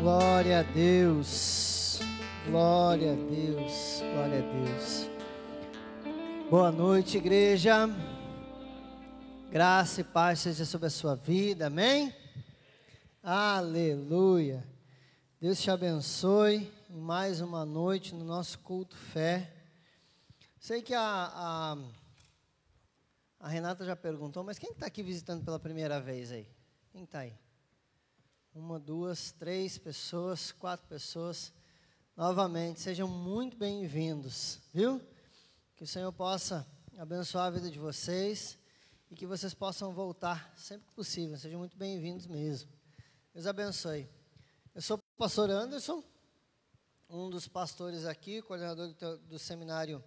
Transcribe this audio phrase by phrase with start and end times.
[0.00, 1.98] Glória a Deus.
[2.46, 4.00] Glória a Deus.
[4.00, 5.10] Glória a Deus.
[6.48, 7.88] Boa noite, igreja.
[9.50, 11.66] Graça e paz seja sobre a sua vida.
[11.66, 12.14] Amém?
[13.20, 14.64] Aleluia.
[15.40, 19.52] Deus te abençoe em mais uma noite no nosso culto fé.
[20.60, 21.76] Sei que a, a,
[23.40, 26.46] a Renata já perguntou, mas quem está aqui visitando pela primeira vez aí?
[26.92, 27.47] Quem está aí?
[28.54, 31.52] Uma, duas, três pessoas, quatro pessoas.
[32.16, 35.00] Novamente, sejam muito bem-vindos, viu?
[35.76, 38.58] Que o Senhor possa abençoar a vida de vocês
[39.10, 41.36] e que vocês possam voltar sempre que possível.
[41.38, 42.70] Sejam muito bem-vindos mesmo.
[43.34, 44.08] Deus abençoe.
[44.74, 46.02] Eu sou o pastor Anderson,
[47.08, 50.02] um dos pastores aqui, coordenador do, do seminário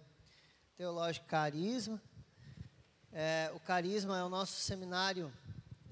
[0.76, 2.02] Teológico Carisma.
[3.12, 5.32] É, o Carisma é o nosso seminário,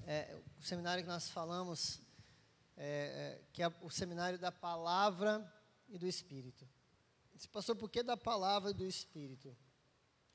[0.05, 2.00] é, o seminário que nós falamos
[2.83, 5.47] é, é, que é o seminário da palavra
[5.87, 6.67] e do Espírito.
[7.37, 9.55] Se passou por que da palavra e do Espírito?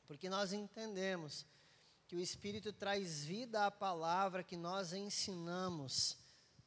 [0.07, 1.45] Porque nós entendemos
[2.07, 6.19] que o Espírito traz vida à palavra que nós ensinamos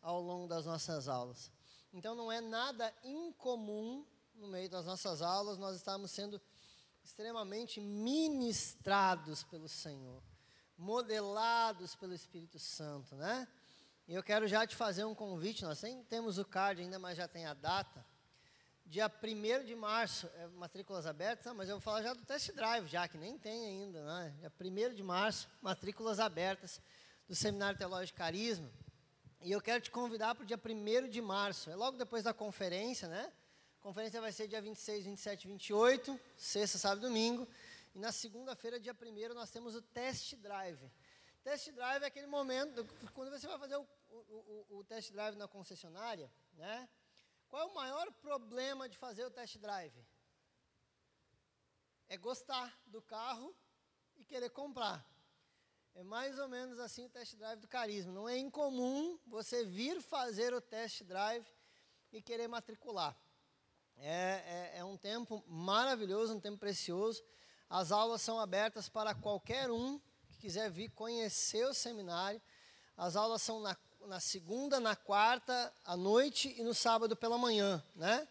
[0.01, 1.49] ao longo das nossas aulas.
[1.93, 6.41] Então não é nada incomum no meio das nossas aulas nós estamos sendo
[7.01, 10.21] extremamente ministrados pelo Senhor,
[10.77, 13.47] modelados pelo Espírito Santo, né?
[14.09, 17.15] E eu quero já te fazer um convite, nós nem temos o card ainda, mas
[17.15, 18.03] já tem a data.
[18.83, 22.87] Dia 1 de março, é, matrículas abertas, mas eu vou falar já do test drive,
[22.87, 24.33] já que nem tem ainda, né?
[24.39, 26.81] Dia 1 de março, matrículas abertas
[27.27, 28.67] do Seminário Teológico Carisma.
[29.41, 32.33] E eu quero te convidar para o dia 1 de março, é logo depois da
[32.33, 33.31] conferência, né?
[33.79, 37.47] A conferência vai ser dia 26, 27 e 28, sexta, sábado e domingo.
[37.93, 40.81] E na segunda-feira, dia 1 nós temos o test drive.
[41.43, 45.35] Test drive é aquele momento, quando você vai fazer o o, o, o test drive
[45.35, 46.89] na concessionária, né?
[47.47, 50.05] Qual é o maior problema de fazer o test drive?
[52.07, 53.55] É gostar do carro
[54.17, 55.05] e querer comprar.
[55.95, 58.11] É mais ou menos assim o test drive do carisma.
[58.11, 61.45] Não é incomum você vir fazer o test drive
[62.11, 63.17] e querer matricular.
[63.97, 67.23] É, é, é, um tempo maravilhoso, um tempo precioso.
[67.69, 72.41] As aulas são abertas para qualquer um que quiser vir conhecer o seminário.
[72.95, 73.75] As aulas são na
[74.07, 78.27] na segunda, na quarta, à noite e no sábado pela manhã, né?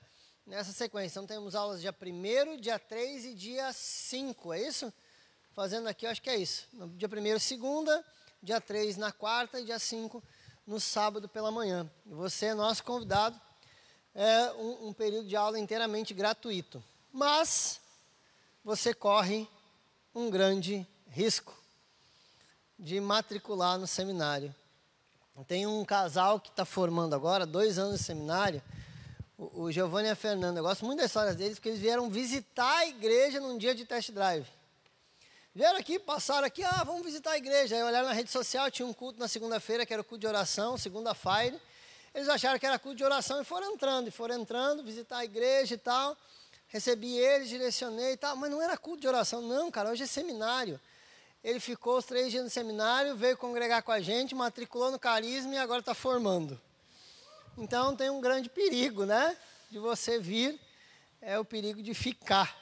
[0.46, 1.18] Nessa sequência.
[1.18, 4.92] Então temos aulas dia 1 dia 3 e dia 5, é isso?
[5.52, 6.66] Fazendo aqui, eu acho que é isso.
[6.72, 8.04] No dia 1 segunda,
[8.42, 10.22] dia 3 na quarta e dia 5
[10.66, 11.90] no sábado pela manhã.
[12.06, 13.40] Você é nosso convidado.
[14.14, 16.82] É um, um período de aula inteiramente gratuito.
[17.12, 17.80] Mas
[18.64, 19.48] você corre
[20.14, 21.56] um grande risco
[22.78, 24.54] de matricular no seminário.
[25.46, 28.60] Tem um casal que está formando agora, dois anos de seminário,
[29.36, 30.58] o, Giovanni e a Fernanda.
[30.58, 33.84] Eu gosto muito da história deles, porque eles vieram visitar a igreja num dia de
[33.84, 34.46] test drive.
[35.54, 37.76] Vieram aqui, passaram aqui, ah, vamos visitar a igreja.
[37.76, 40.26] Aí olharam na rede social, tinha um culto na segunda-feira, que era o culto de
[40.26, 41.56] oração, segunda-feira.
[42.12, 45.24] Eles acharam que era culto de oração e foram entrando, e foram entrando, visitar a
[45.24, 46.16] igreja e tal.
[46.66, 50.06] Recebi eles, direcionei e tal, mas não era culto de oração, não, cara, hoje é
[50.06, 50.80] seminário.
[51.48, 55.54] Ele ficou os três dias no seminário, veio congregar com a gente, matriculou no carisma
[55.54, 56.60] e agora está formando.
[57.56, 59.34] Então tem um grande perigo, né?
[59.70, 60.60] De você vir,
[61.22, 62.54] é o perigo de ficar.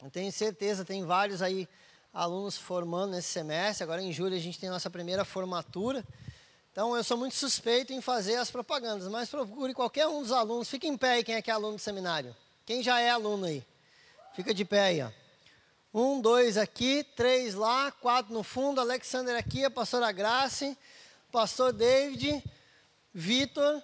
[0.00, 1.68] Eu tenho certeza, tem vários aí
[2.14, 3.82] alunos formando nesse semestre.
[3.82, 6.04] Agora em julho a gente tem a nossa primeira formatura.
[6.70, 10.68] Então eu sou muito suspeito em fazer as propagandas, mas procure qualquer um dos alunos.
[10.70, 12.36] Fique em pé aí quem é que é aluno do seminário.
[12.64, 13.66] Quem já é aluno aí?
[14.36, 15.19] Fica de pé aí, ó.
[15.92, 18.80] Um, dois aqui, três lá, quatro no fundo.
[18.80, 20.78] Alexander aqui, a pastora Grace,
[21.32, 22.44] pastor David,
[23.12, 23.82] Vitor.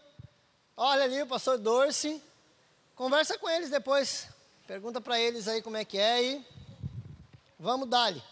[0.76, 2.22] Olha ali o pastor Dorce.
[2.94, 4.28] Conversa com eles depois.
[4.68, 6.46] Pergunta para eles aí como é que é e
[7.58, 8.22] vamos dar-lhe.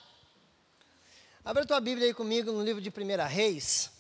[1.44, 3.90] Abre a tua Bíblia aí comigo no livro de 1 Reis.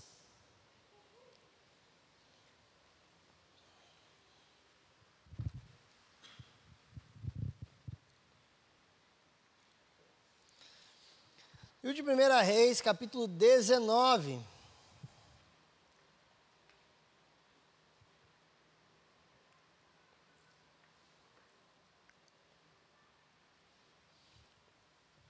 [11.94, 12.06] De 1
[12.42, 14.40] Reis, capítulo 19.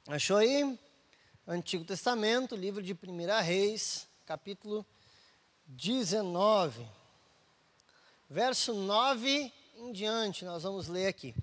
[0.08, 0.78] Achou aí?
[1.46, 4.86] Antigo Testamento, livro de 1 Reis, capítulo
[5.66, 6.88] 19.
[8.30, 11.34] Verso 9 em diante, nós vamos ler aqui.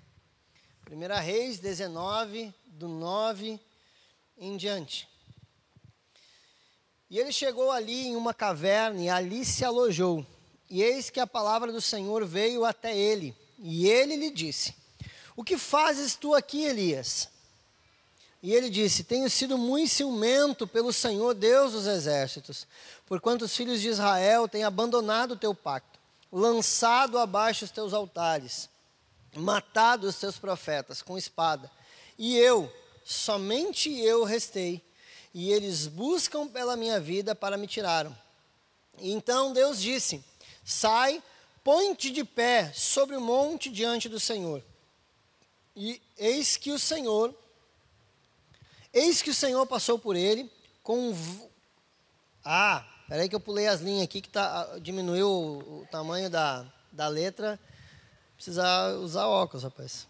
[0.90, 3.60] 1 Reis 19, do 9
[4.36, 5.11] em diante.
[7.12, 10.26] E ele chegou ali em uma caverna e ali se alojou.
[10.70, 14.74] e eis que a palavra do Senhor veio até ele, e ele lhe disse:
[15.36, 17.28] O que fazes tu aqui, Elias?
[18.42, 22.66] E ele disse: Tenho sido muito ciumento pelo Senhor Deus dos exércitos,
[23.06, 26.00] porquanto os filhos de Israel têm abandonado o teu pacto,
[26.32, 28.70] lançado abaixo os teus altares,
[29.36, 31.70] matado os teus profetas com espada.
[32.18, 32.72] E eu,
[33.04, 34.82] somente eu restei,
[35.34, 38.16] e eles buscam pela minha vida para me tiraram.
[39.00, 40.24] Então Deus disse:
[40.64, 41.22] Sai,
[41.64, 44.64] põe-te de pé sobre o monte diante do Senhor.
[45.76, 47.34] E eis que o Senhor
[48.94, 50.52] Eis que o Senhor passou por ele
[50.84, 51.16] com.
[52.44, 56.66] Ah, peraí que eu pulei as linhas aqui que tá, diminuiu o, o tamanho da,
[56.92, 57.58] da letra.
[58.36, 60.06] Precisa usar óculos, rapaz.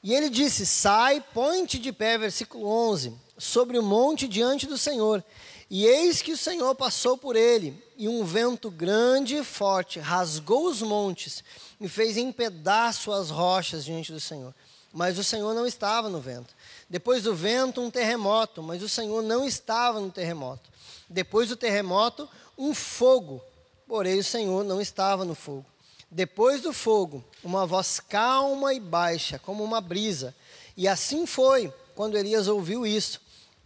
[0.00, 5.24] E ele disse: Sai, põe-te de pé, versículo 11, sobre o monte diante do Senhor.
[5.70, 10.66] E eis que o Senhor passou por ele, e um vento grande e forte rasgou
[10.66, 11.42] os montes
[11.80, 14.54] e fez em pedaço as rochas diante do Senhor.
[14.92, 16.54] Mas o Senhor não estava no vento.
[16.88, 20.68] Depois do vento, um terremoto, mas o Senhor não estava no terremoto.
[21.08, 22.28] Depois do terremoto,
[22.58, 23.40] um fogo,
[23.88, 25.64] porém o Senhor não estava no fogo.
[26.10, 30.34] Depois do fogo, uma voz calma e baixa, como uma brisa.
[30.76, 33.20] E assim foi quando Elias ouviu isso,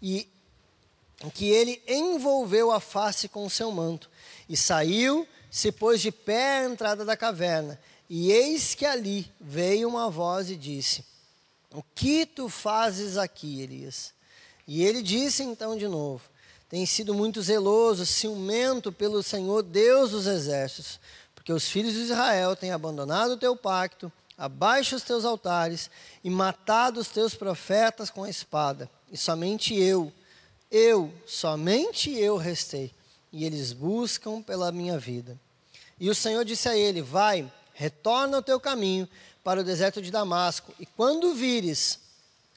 [0.05, 0.29] e
[1.33, 4.11] que ele envolveu a face com o seu manto,
[4.49, 7.81] e saiu, se pôs de pé à entrada da caverna.
[8.11, 11.03] E eis que ali veio uma voz e disse:
[11.75, 14.12] o que tu fazes aqui, Elias?
[14.67, 16.23] E ele disse então de novo:
[16.69, 21.01] Tem sido muito zeloso, ciumento pelo Senhor Deus dos exércitos,
[21.35, 25.90] porque os filhos de Israel têm abandonado o teu pacto, abaixo os teus altares
[26.22, 28.90] e matado os teus profetas com a espada.
[29.10, 30.12] E somente eu,
[30.70, 32.92] eu, somente eu restei,
[33.32, 35.38] e eles buscam pela minha vida.
[35.98, 39.08] E o Senhor disse a ele: Vai, retorna ao teu caminho,
[39.42, 40.75] para o deserto de Damasco.
[40.81, 42.00] E quando vires,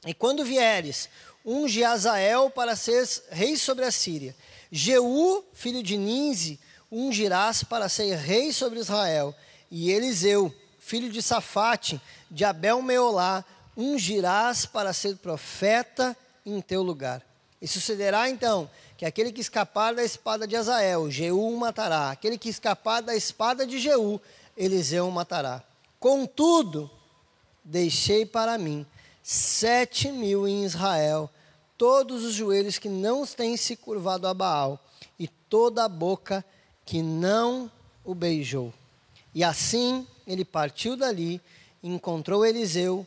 [0.06, 1.08] e quando vieres,
[1.44, 4.34] unge Azael para ser rei sobre a Síria.
[4.70, 6.58] Jeú, filho de Ninze,
[6.90, 9.34] ungirás para ser rei sobre Israel.
[9.70, 10.54] E Eliseu,
[10.88, 12.00] filho de Safate,
[12.30, 13.44] de Abel Meolá,
[13.76, 17.22] ungirás para ser profeta em teu lugar.
[17.60, 22.10] E sucederá então que aquele que escapar da espada de Azael, Jeú matará.
[22.10, 24.18] Aquele que escapar da espada de Jeú,
[24.56, 25.62] Eliseu matará.
[26.00, 26.90] Contudo,
[27.62, 28.86] deixei para mim
[29.22, 31.28] sete mil em Israel,
[31.76, 34.82] todos os joelhos que não têm se curvado a Baal,
[35.18, 36.42] e toda a boca
[36.86, 37.70] que não
[38.02, 38.72] o beijou.
[39.34, 41.40] E assim ele partiu dali
[41.82, 43.06] encontrou Eliseu,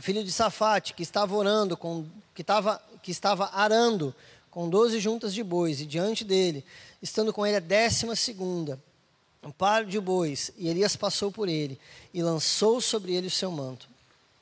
[0.00, 4.14] filho de Safate, que estava orando, com, que, estava, que estava arando
[4.50, 6.64] com doze juntas de bois, e diante dele,
[7.02, 8.80] estando com ele a décima segunda,
[9.42, 11.78] um par de bois, e Elias passou por ele
[12.12, 13.88] e lançou sobre ele o seu manto.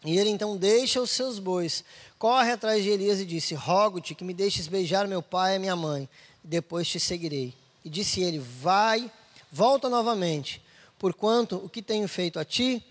[0.04, 1.84] E ele então deixa os seus bois,
[2.18, 5.74] corre atrás de Elias e disse: Rogo-te que me deixes beijar meu pai e minha
[5.74, 6.08] mãe,
[6.44, 7.52] e depois te seguirei.
[7.84, 9.10] E disse ele: Vai,
[9.50, 10.62] volta novamente,
[10.98, 12.84] porquanto o que tenho feito a ti.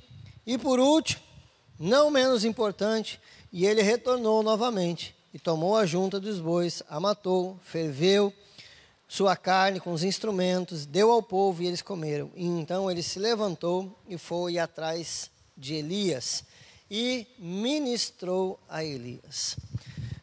[0.45, 1.21] E por último,
[1.79, 3.19] não menos importante,
[3.51, 8.33] e ele retornou novamente e tomou a junta dos bois, a matou, ferveu
[9.07, 12.31] sua carne com os instrumentos, deu ao povo e eles comeram.
[12.35, 16.43] E então ele se levantou e foi atrás de Elias
[16.89, 19.57] e ministrou a Elias.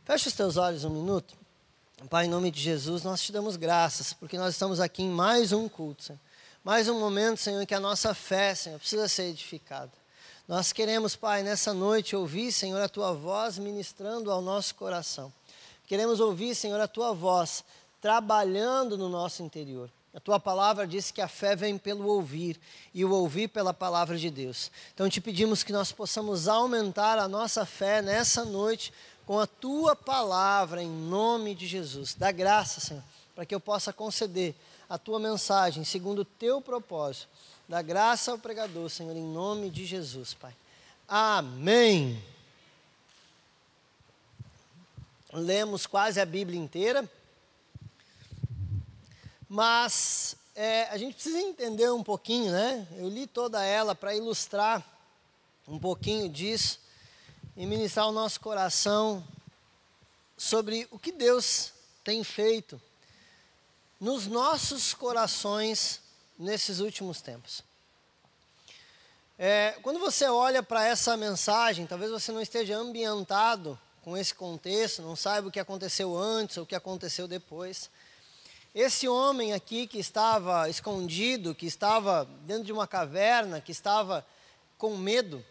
[0.04, 1.35] Fecha os teus olhos um minuto.
[2.11, 5.52] Pai, em nome de Jesus, nós te damos graças, porque nós estamos aqui em mais
[5.52, 6.18] um culto, Senhor.
[6.64, 9.90] Mais um momento, Senhor, em que a nossa fé, Senhor, precisa ser edificada.
[10.47, 15.33] Nós queremos, Pai, nessa noite ouvir, Senhor, a tua voz ministrando ao nosso coração.
[15.88, 17.64] Queremos ouvir, Senhor, a tua voz
[18.00, 19.90] trabalhando no nosso interior.
[20.14, 22.61] A tua palavra diz que a fé vem pelo ouvir
[22.95, 24.71] e o ouvir pela palavra de Deus.
[24.95, 28.92] Então te pedimos que nós possamos aumentar a nossa fé nessa noite
[29.26, 32.14] com a tua palavra em nome de Jesus.
[32.14, 33.02] Dá graça, Senhor,
[33.35, 34.54] para que eu possa conceder
[34.92, 37.26] a tua mensagem segundo o teu propósito.
[37.66, 40.54] Dá graça ao pregador, Senhor, em nome de Jesus, Pai.
[41.08, 42.22] Amém.
[45.32, 47.11] Lemos quase a Bíblia inteira.
[49.49, 52.87] Mas é, a gente precisa entender um pouquinho, né?
[52.99, 54.87] Eu li toda ela para ilustrar
[55.66, 56.78] um pouquinho disso
[57.56, 59.26] e ministrar o nosso coração
[60.37, 61.72] sobre o que Deus
[62.04, 62.78] tem feito
[64.02, 66.00] nos nossos corações
[66.37, 67.62] nesses últimos tempos.
[69.38, 75.02] É, quando você olha para essa mensagem, talvez você não esteja ambientado com esse contexto,
[75.02, 77.88] não saiba o que aconteceu antes ou o que aconteceu depois.
[78.75, 84.26] Esse homem aqui que estava escondido, que estava dentro de uma caverna, que estava
[84.78, 85.44] com medo,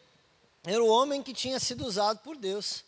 [0.65, 2.83] era o homem que tinha sido usado por Deus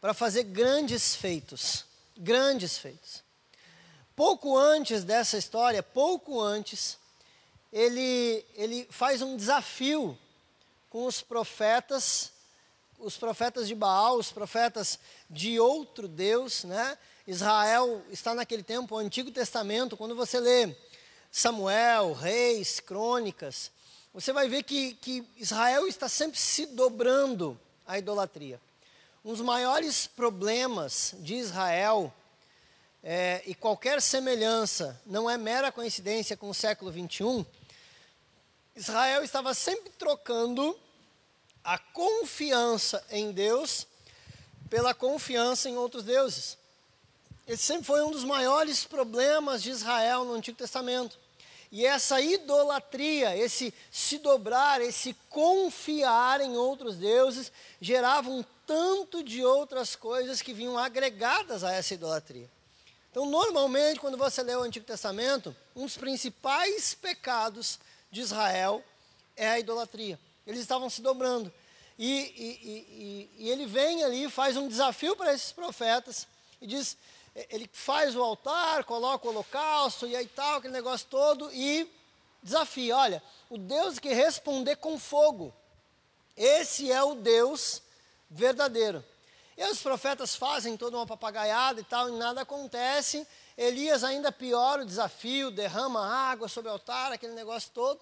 [0.00, 1.84] para fazer grandes feitos,
[2.16, 3.23] grandes feitos.
[4.16, 6.98] Pouco antes dessa história, pouco antes,
[7.72, 10.16] ele, ele faz um desafio
[10.88, 12.30] com os profetas,
[13.00, 16.96] os profetas de Baal, os profetas de outro Deus, né?
[17.26, 20.76] Israel está naquele tempo, o Antigo Testamento, quando você lê
[21.32, 23.72] Samuel, Reis, Crônicas,
[24.12, 28.60] você vai ver que, que Israel está sempre se dobrando à idolatria.
[29.24, 32.14] Um dos maiores problemas de Israel,
[33.06, 37.44] é, e qualquer semelhança não é mera coincidência com o século 21,
[38.74, 40.76] Israel estava sempre trocando
[41.62, 43.86] a confiança em Deus
[44.70, 46.56] pela confiança em outros deuses.
[47.46, 51.18] Esse sempre foi um dos maiores problemas de Israel no Antigo Testamento.
[51.70, 59.44] E essa idolatria, esse se dobrar, esse confiar em outros deuses, gerava um tanto de
[59.44, 62.53] outras coisas que vinham agregadas a essa idolatria.
[63.14, 67.78] Então, normalmente, quando você lê o Antigo Testamento, um dos principais pecados
[68.10, 68.82] de Israel
[69.36, 70.18] é a idolatria.
[70.44, 71.52] Eles estavam se dobrando.
[71.96, 76.26] E, e, e, e ele vem ali, faz um desafio para esses profetas
[76.60, 76.96] e diz:
[77.50, 81.88] ele faz o altar, coloca o holocausto e aí tal, aquele negócio todo, e
[82.42, 85.54] desafia: olha, o Deus que responder com fogo,
[86.36, 87.80] esse é o Deus
[88.28, 89.04] verdadeiro.
[89.56, 93.26] E os profetas fazem toda uma papagaiada e tal, e nada acontece.
[93.56, 98.00] Elias ainda piora o desafio, derrama água sobre o altar, aquele negócio todo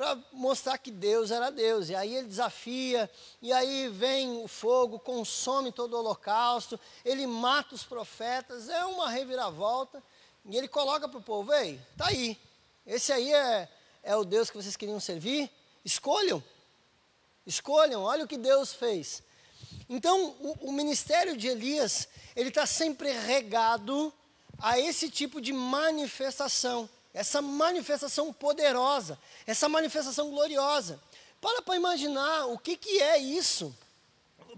[0.00, 1.90] para mostrar que Deus era Deus.
[1.90, 3.10] E aí ele desafia,
[3.42, 9.10] e aí vem o fogo, consome todo o holocausto, ele mata os profetas, é uma
[9.10, 10.02] reviravolta.
[10.46, 12.40] E ele coloca para o povo: ei, tá aí,
[12.86, 13.68] esse aí é,
[14.02, 15.50] é o Deus que vocês queriam servir?
[15.84, 16.42] Escolham,
[17.46, 19.22] escolham, olha o que Deus fez.
[19.90, 24.10] Então, o, o ministério de Elias, ele está sempre regado
[24.58, 31.00] a esse tipo de manifestação essa manifestação poderosa, essa manifestação gloriosa.
[31.40, 33.74] Para para imaginar o que, que é isso.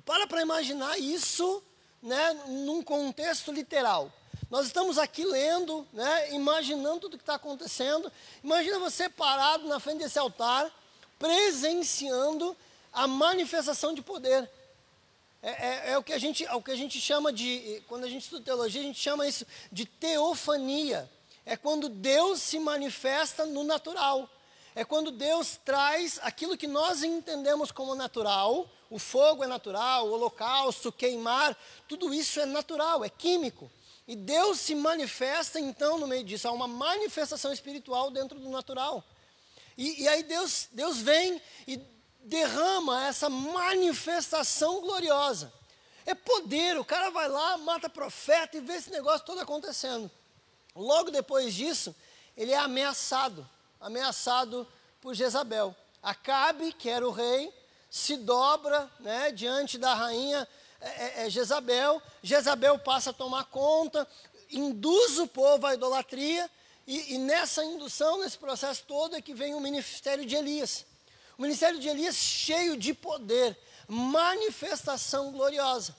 [0.05, 1.62] Para para imaginar isso
[2.03, 4.12] né, num contexto literal.
[4.51, 8.12] Nós estamos aqui lendo, né, imaginando tudo que está acontecendo.
[8.45, 10.71] Imagina você parado na frente desse altar,
[11.19, 12.55] presenciando
[12.93, 14.51] a manifestação de poder.
[15.43, 18.05] É, é, é, o, que a gente, é o que a gente chama de, quando
[18.05, 21.11] a gente estuda teologia, a gente chama isso de teofania
[21.45, 24.29] é quando Deus se manifesta no natural.
[24.75, 30.13] É quando Deus traz aquilo que nós entendemos como natural, o fogo é natural, o
[30.13, 31.57] holocausto, queimar,
[31.87, 33.71] tudo isso é natural, é químico.
[34.09, 39.05] E Deus se manifesta então no meio disso, há uma manifestação espiritual dentro do natural.
[39.77, 41.79] E, e aí Deus, Deus vem e
[42.23, 45.52] derrama essa manifestação gloriosa.
[46.05, 50.11] É poder, o cara vai lá, mata profeta e vê esse negócio todo acontecendo.
[50.75, 51.95] Logo depois disso,
[52.37, 53.49] ele é ameaçado,
[53.81, 54.67] ameaçado
[55.00, 55.75] por Jezabel.
[56.02, 57.52] Acabe, que era o rei,
[57.91, 60.49] se dobra né, diante da rainha
[60.81, 62.02] é, é, é, Jezabel.
[62.23, 64.09] Jezabel passa a tomar conta,
[64.50, 66.50] induz o povo à idolatria,
[66.85, 70.85] e, e, nessa indução, nesse processo todo, é que vem o ministério de Elias.
[71.37, 73.59] O ministério de Elias cheio de poder,
[73.89, 75.95] manifestação gloriosa.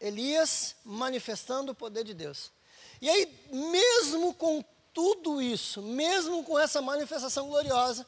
[0.00, 2.50] Elias manifestando o poder de Deus.
[3.00, 8.06] E aí, mesmo com tudo isso, mesmo com essa manifestação gloriosa,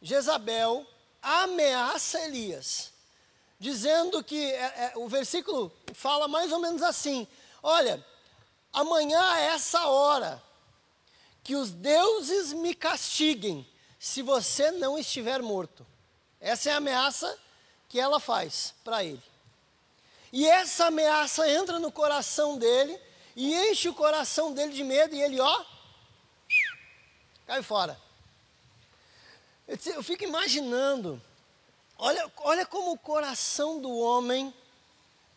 [0.00, 0.86] Jezabel
[1.22, 2.92] ameaça Elias,
[3.58, 7.26] dizendo que é, é, o versículo fala mais ou menos assim:
[7.62, 8.04] olha,
[8.72, 10.42] amanhã a essa hora,
[11.42, 13.68] que os deuses me castiguem,
[14.00, 15.86] se você não estiver morto.
[16.40, 17.38] Essa é a ameaça
[17.86, 19.22] que ela faz para ele.
[20.32, 22.98] E essa ameaça entra no coração dele
[23.36, 25.64] e enche o coração dele de medo e ele, ó,
[27.46, 28.00] cai fora.
[29.68, 31.20] Eu fico imaginando,
[31.98, 34.52] olha, olha como o coração do homem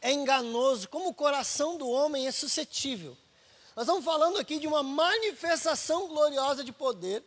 [0.01, 3.17] é enganoso, como o coração do homem é suscetível.
[3.75, 7.23] Nós estamos falando aqui de uma manifestação gloriosa de poder,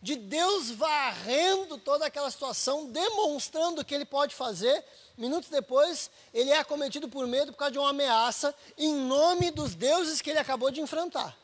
[0.00, 4.84] de Deus varrendo toda aquela situação, demonstrando o que ele pode fazer.
[5.16, 9.74] Minutos depois, ele é acometido por medo por causa de uma ameaça em nome dos
[9.74, 11.36] deuses que ele acabou de enfrentar.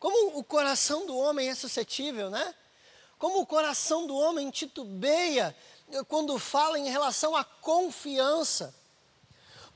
[0.00, 2.54] Como o coração do homem é suscetível, né?
[3.18, 5.54] Como o coração do homem titubeia
[6.08, 8.74] quando fala em relação à confiança.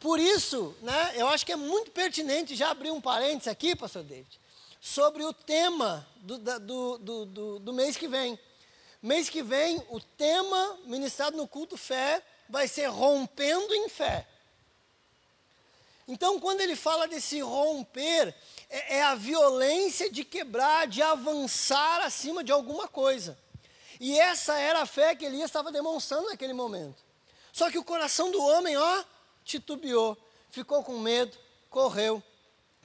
[0.00, 4.02] Por isso, né, eu acho que é muito pertinente já abrir um parênteses aqui, pastor
[4.02, 4.40] David,
[4.86, 8.38] sobre o tema do, do, do, do, do mês que vem.
[9.02, 14.24] Mês que vem, o tema ministrado no culto fé vai ser rompendo em fé.
[16.06, 18.32] Então, quando ele fala desse romper,
[18.70, 23.36] é, é, a violência de quebrar, de avançar acima de alguma coisa.
[23.98, 27.02] E essa era a fé que Elias estava demonstrando naquele momento.
[27.52, 29.04] Só que o coração do homem, ó,
[29.44, 30.16] titubeou,
[30.48, 31.36] ficou com medo,
[31.70, 32.22] correu,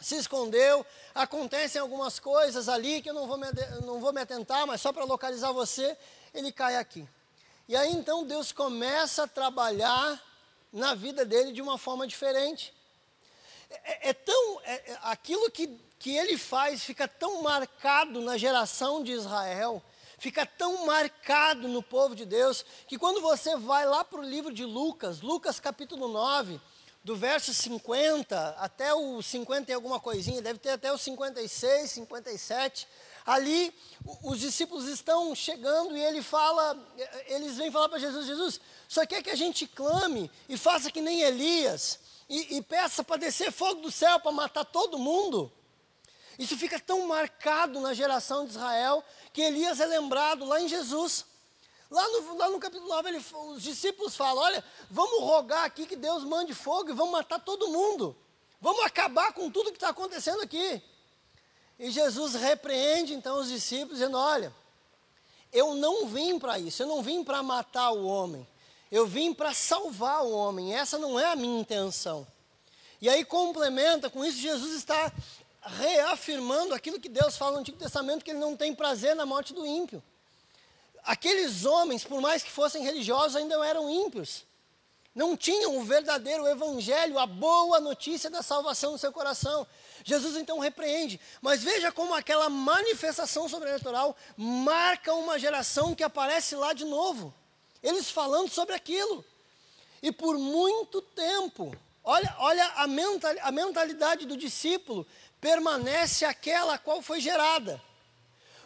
[0.02, 0.86] se escondeu.
[1.14, 3.48] Acontecem algumas coisas ali que eu não vou me,
[3.86, 5.96] não vou me atentar, mas só para localizar você,
[6.34, 7.08] ele cai aqui.
[7.68, 10.22] E aí então Deus começa a trabalhar
[10.74, 12.74] na vida dele de uma forma diferente.
[13.70, 14.62] É, é tão.
[14.64, 15.68] É, é, aquilo que,
[16.00, 19.82] que ele faz fica tão marcado na geração de Israel,
[20.18, 24.54] fica tão marcado no povo de Deus, que quando você vai lá para o livro
[24.54, 26.60] de Lucas, Lucas capítulo 9,
[27.04, 32.88] do verso 50 até o 50 e alguma coisinha, deve ter até o 56, 57.
[33.26, 33.74] Ali
[34.24, 36.78] os discípulos estão chegando e ele fala,
[37.28, 41.02] eles vêm falar para Jesus, Jesus, só quer que a gente clame e faça que
[41.02, 45.52] nem Elias e, e peça para descer fogo do céu para matar todo mundo.
[46.40, 49.04] Isso fica tão marcado na geração de Israel
[49.34, 51.26] que Elias é lembrado lá em Jesus.
[51.92, 55.98] Lá no, lá no capítulo 9, ele, os discípulos falam: Olha, vamos rogar aqui que
[55.98, 58.16] Deus mande fogo e vamos matar todo mundo.
[58.62, 60.82] Vamos acabar com tudo que está acontecendo aqui.
[61.78, 64.56] E Jesus repreende então os discípulos, dizendo: Olha,
[65.52, 68.48] eu não vim para isso, eu não vim para matar o homem,
[68.90, 72.26] eu vim para salvar o homem, essa não é a minha intenção.
[73.02, 75.12] E aí complementa com isso, Jesus está
[75.62, 79.54] reafirmando aquilo que Deus fala no Antigo Testamento, que ele não tem prazer na morte
[79.54, 80.02] do ímpio.
[81.04, 84.46] Aqueles homens, por mais que fossem religiosos, ainda eram ímpios.
[85.14, 89.68] Não tinham o verdadeiro evangelho, a boa notícia da salvação no seu coração.
[90.04, 96.72] Jesus então repreende, mas veja como aquela manifestação sobrenatural marca uma geração que aparece lá
[96.72, 97.34] de novo
[97.82, 99.26] eles falando sobre aquilo.
[100.02, 102.84] E por muito tempo, olha, olha a,
[103.44, 105.06] a mentalidade do discípulo
[105.40, 107.82] permanece aquela qual foi gerada.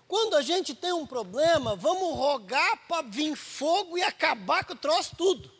[0.07, 4.77] Quando a gente tem um problema, vamos rogar para vir fogo e acabar com o
[4.77, 5.51] troço tudo.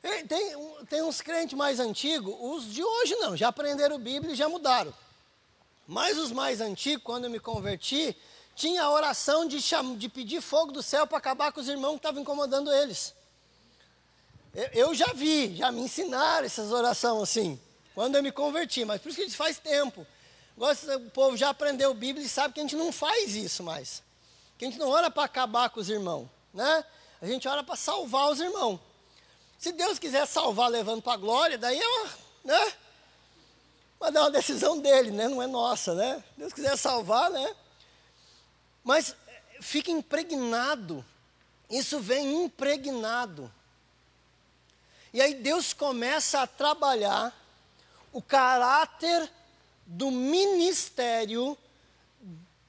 [0.00, 0.56] Tem,
[0.88, 4.92] tem uns crentes mais antigos, os de hoje não, já aprenderam Bíblia e já mudaram.
[5.86, 8.16] Mas os mais antigos, quando eu me converti,
[8.56, 9.58] tinha a oração de,
[9.96, 13.14] de pedir fogo do céu para acabar com os irmãos que estavam incomodando eles.
[14.52, 17.60] Eu, eu, já vi, já me ensinaram essas orações assim,
[17.94, 20.06] quando eu me converti, mas por isso que isso faz tempo.
[20.56, 24.02] O povo já aprendeu Bíblia e sabe que a gente não faz isso mais.
[24.58, 26.84] Que a gente não ora para acabar com os irmãos, né?
[27.20, 28.78] A gente ora para salvar os irmãos.
[29.58, 32.10] Se Deus quiser salvar levando para a glória, daí é uma,
[32.44, 32.72] né?
[34.00, 35.28] Mas é uma decisão dele, né?
[35.28, 36.22] Não é nossa, né?
[36.36, 37.54] Deus quiser salvar, né?
[38.82, 39.14] Mas
[39.60, 41.04] fica impregnado.
[41.70, 43.50] Isso vem impregnado.
[45.12, 47.32] E aí Deus começa a trabalhar
[48.12, 49.30] o caráter
[49.92, 51.56] do ministério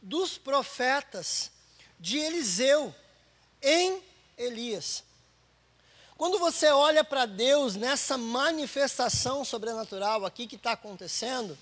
[0.02, 1.50] dos profetas
[1.98, 2.94] de Eliseu
[3.62, 4.04] em
[4.38, 5.06] Elias.
[6.18, 11.58] Quando você olha para Deus nessa manifestação sobrenatural aqui que está acontecendo,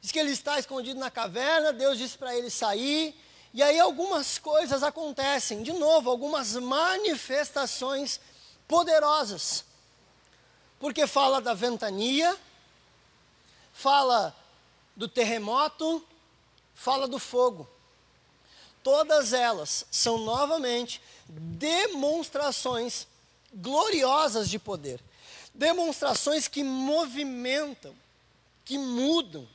[0.00, 3.20] diz que ele está escondido na caverna, Deus disse para ele sair,
[3.52, 8.20] e aí algumas coisas acontecem, de novo, algumas manifestações
[8.68, 9.64] poderosas.
[10.78, 12.36] Porque fala da ventania,
[13.72, 14.34] fala
[14.96, 16.04] do terremoto,
[16.74, 17.68] fala do fogo.
[18.82, 23.06] Todas elas são novamente demonstrações
[23.52, 25.00] gloriosas de poder.
[25.54, 27.94] Demonstrações que movimentam,
[28.64, 29.48] que mudam,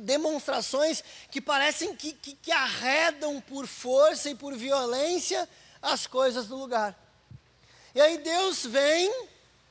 [0.00, 5.48] demonstrações que parecem que, que, que, arredam por força e por violência
[5.82, 6.98] as coisas do lugar.
[7.94, 9.28] E aí Deus vem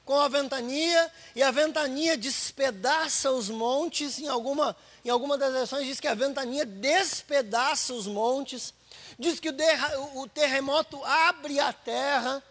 [0.07, 5.85] com a ventania, e a ventania despedaça os montes, em alguma, em alguma das versões
[5.85, 8.73] diz que a ventania despedaça os montes,
[9.19, 12.41] diz que o, o terremoto abre a terra,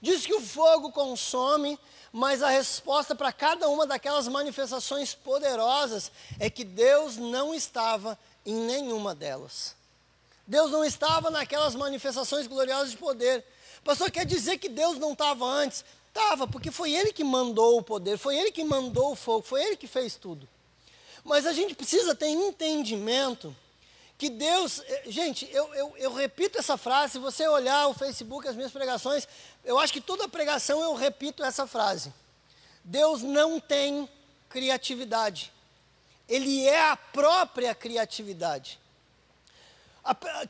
[0.00, 1.80] diz que o fogo consome,
[2.12, 8.54] mas a resposta para cada uma daquelas manifestações poderosas é que Deus não estava em
[8.54, 9.74] nenhuma delas.
[10.46, 13.42] Deus não estava naquelas manifestações gloriosas de poder.
[13.82, 15.82] Pastor, quer dizer que Deus não estava antes?
[16.16, 19.62] Estava, porque foi Ele que mandou o poder, foi Ele que mandou o fogo, foi
[19.62, 20.48] Ele que fez tudo.
[21.22, 23.54] Mas a gente precisa ter entendimento
[24.16, 28.48] que Deus, eh, gente, eu, eu, eu, repito essa frase, se você olhar o Facebook,
[28.48, 29.28] as minhas pregações,
[29.62, 32.10] eu acho que toda pregação eu repito essa frase.
[32.82, 34.08] Deus não tem
[34.48, 35.52] criatividade.
[36.26, 38.80] Ele é a própria criatividade.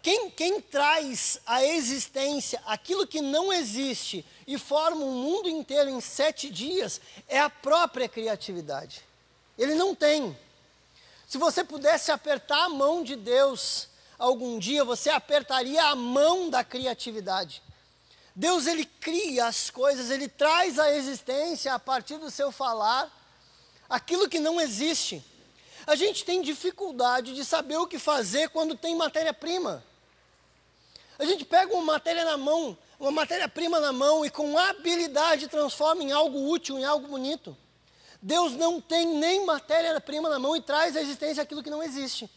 [0.00, 6.00] Quem, quem, traz à existência aquilo que não existe e forma o mundo inteiro em
[6.00, 9.02] sete dias é a própria criatividade.
[9.58, 10.36] Ele não tem.
[11.26, 16.62] Se você pudesse apertar a mão de Deus algum dia, você apertaria a mão da
[16.62, 17.62] criatividade.
[18.34, 23.10] Deus ele cria as coisas, ele traz à existência a partir do seu falar
[23.88, 25.24] aquilo que não existe.
[25.86, 29.82] A gente tem dificuldade de saber o que fazer quando tem matéria-prima.
[31.18, 36.02] A gente pega uma matéria na mão, uma matéria-prima na mão e com habilidade transforma
[36.02, 37.56] em algo útil, em algo bonito.
[38.22, 42.28] Deus não tem nem matéria-prima na mão e traz à existência aquilo que não existe.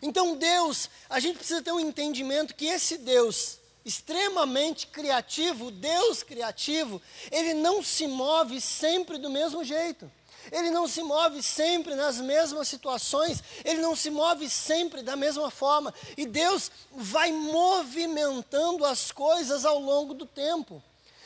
[0.00, 7.00] Então, Deus, a gente precisa ter um entendimento que esse Deus extremamente criativo, Deus criativo,
[7.30, 10.10] ele não se move sempre do mesmo jeito.
[10.50, 15.50] Ele não se move sempre nas mesmas situações, ele não se move sempre da mesma
[15.50, 15.92] forma.
[16.16, 20.82] E Deus vai movimentando as coisas ao longo do tempo.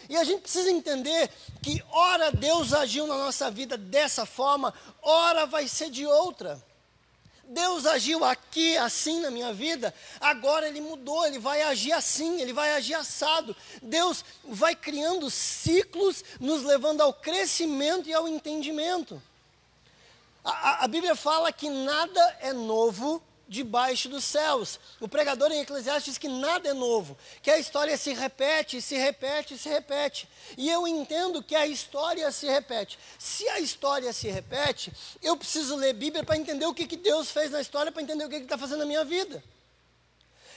[0.08, 1.30] E a gente precisa entender
[1.62, 6.62] que, ora, Deus agiu na nossa vida dessa forma, ora vai ser de outra.
[7.48, 12.52] Deus agiu aqui assim na minha vida, agora Ele mudou, Ele vai agir assim, Ele
[12.52, 13.56] vai agir assado.
[13.82, 19.22] Deus vai criando ciclos, nos levando ao crescimento e ao entendimento.
[20.44, 23.22] A, a Bíblia fala que nada é novo
[23.54, 24.78] debaixo dos céus.
[25.00, 28.96] O pregador em Eclesiastes diz que nada é novo, que a história se repete, se
[28.96, 30.28] repete, se repete.
[30.58, 32.98] E eu entendo que a história se repete.
[33.18, 37.30] Se a história se repete, eu preciso ler Bíblia para entender o que, que Deus
[37.30, 39.42] fez na história, para entender o que Ele está fazendo na minha vida.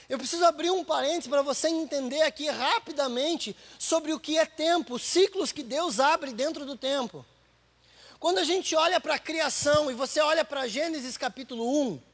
[0.08, 4.98] Eu preciso abrir um parênteses para você entender aqui rapidamente sobre o que é tempo,
[4.98, 7.24] ciclos que Deus abre dentro do tempo.
[8.18, 12.07] Quando a gente olha para a criação e você olha para Gênesis capítulo 1,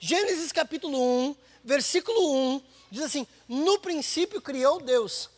[0.00, 5.30] Gênesis capítulo 1, versículo 1, diz assim: No princípio criou Deus.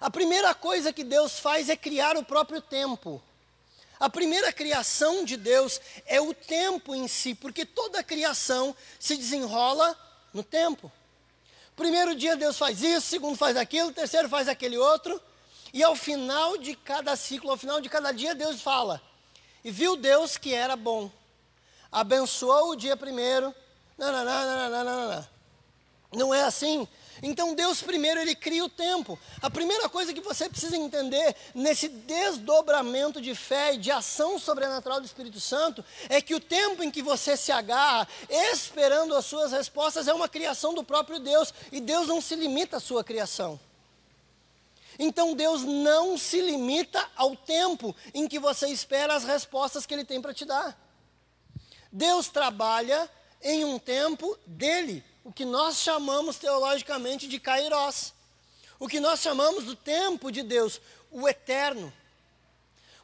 [0.00, 3.22] A primeira coisa que Deus faz é criar o próprio tempo.
[3.98, 9.16] A primeira criação de Deus é o tempo em si, porque toda a criação se
[9.16, 9.98] desenrola
[10.32, 10.90] no tempo.
[11.74, 15.20] Primeiro dia Deus faz isso, segundo faz aquilo, terceiro faz aquele outro,
[15.72, 19.02] e ao final de cada ciclo, ao final de cada dia, Deus fala:
[19.64, 21.10] E viu Deus que era bom
[21.90, 23.54] abençoou o dia primeiro.
[26.12, 26.86] Não, é assim.
[27.22, 29.18] Então Deus primeiro ele cria o tempo.
[29.42, 35.00] A primeira coisa que você precisa entender nesse desdobramento de fé e de ação sobrenatural
[35.00, 39.52] do Espírito Santo é que o tempo em que você se agarra esperando as suas
[39.52, 43.58] respostas é uma criação do próprio Deus e Deus não se limita à sua criação.
[44.98, 50.04] Então Deus não se limita ao tempo em que você espera as respostas que ele
[50.04, 50.87] tem para te dar.
[51.98, 53.10] Deus trabalha
[53.42, 58.14] em um tempo dele, o que nós chamamos teologicamente de kairos.
[58.78, 60.80] O que nós chamamos do tempo de Deus,
[61.10, 61.92] o eterno.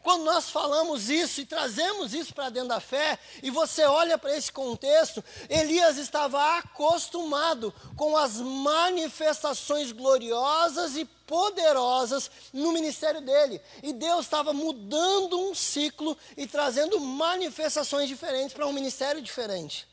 [0.04, 4.36] Quando nós falamos isso e trazemos isso para dentro da fé, e você olha para
[4.36, 13.58] esse contexto, Elias estava acostumado com as manifestações gloriosas e poderosas no ministério dele.
[13.82, 19.88] E Deus estava mudando um ciclo e trazendo manifestações diferentes para um ministério diferente.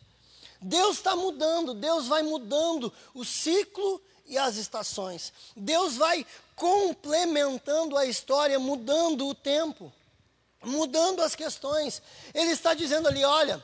[0.61, 5.31] Deus está mudando, Deus vai mudando o ciclo e as estações.
[5.55, 9.89] Deus vai complementando a história, mudando o tempo
[10.63, 12.01] mudando as questões.
[12.33, 13.63] Ele está dizendo ali, olha,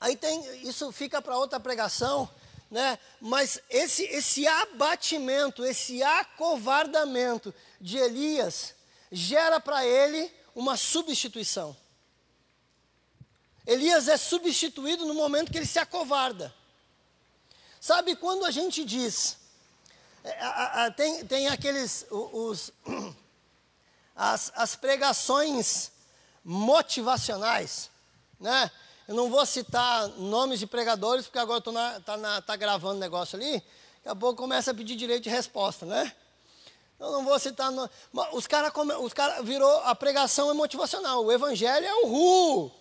[0.00, 2.28] aí tem, isso fica para outra pregação,
[2.70, 2.98] né?
[3.20, 8.74] Mas esse esse abatimento, esse acovardamento de Elias
[9.12, 11.76] gera para ele uma substituição.
[13.66, 16.54] Elias é substituído no momento que ele se acovarda.
[17.80, 19.36] Sabe quando a gente diz,
[20.22, 22.72] é, a, a, tem, tem aqueles, os,
[24.16, 25.90] as, as pregações
[26.44, 27.90] motivacionais,
[28.38, 28.70] né?
[29.08, 33.52] Eu não vou citar nomes de pregadores, porque agora estou tá, tá gravando negócio ali,
[33.52, 36.12] daqui a pouco começa a pedir direito de resposta, né?
[36.98, 37.70] Eu não vou citar.
[37.70, 37.88] No,
[38.32, 39.80] os caras os cara virou.
[39.80, 41.24] A pregação é motivacional.
[41.24, 42.72] O evangelho é o ru.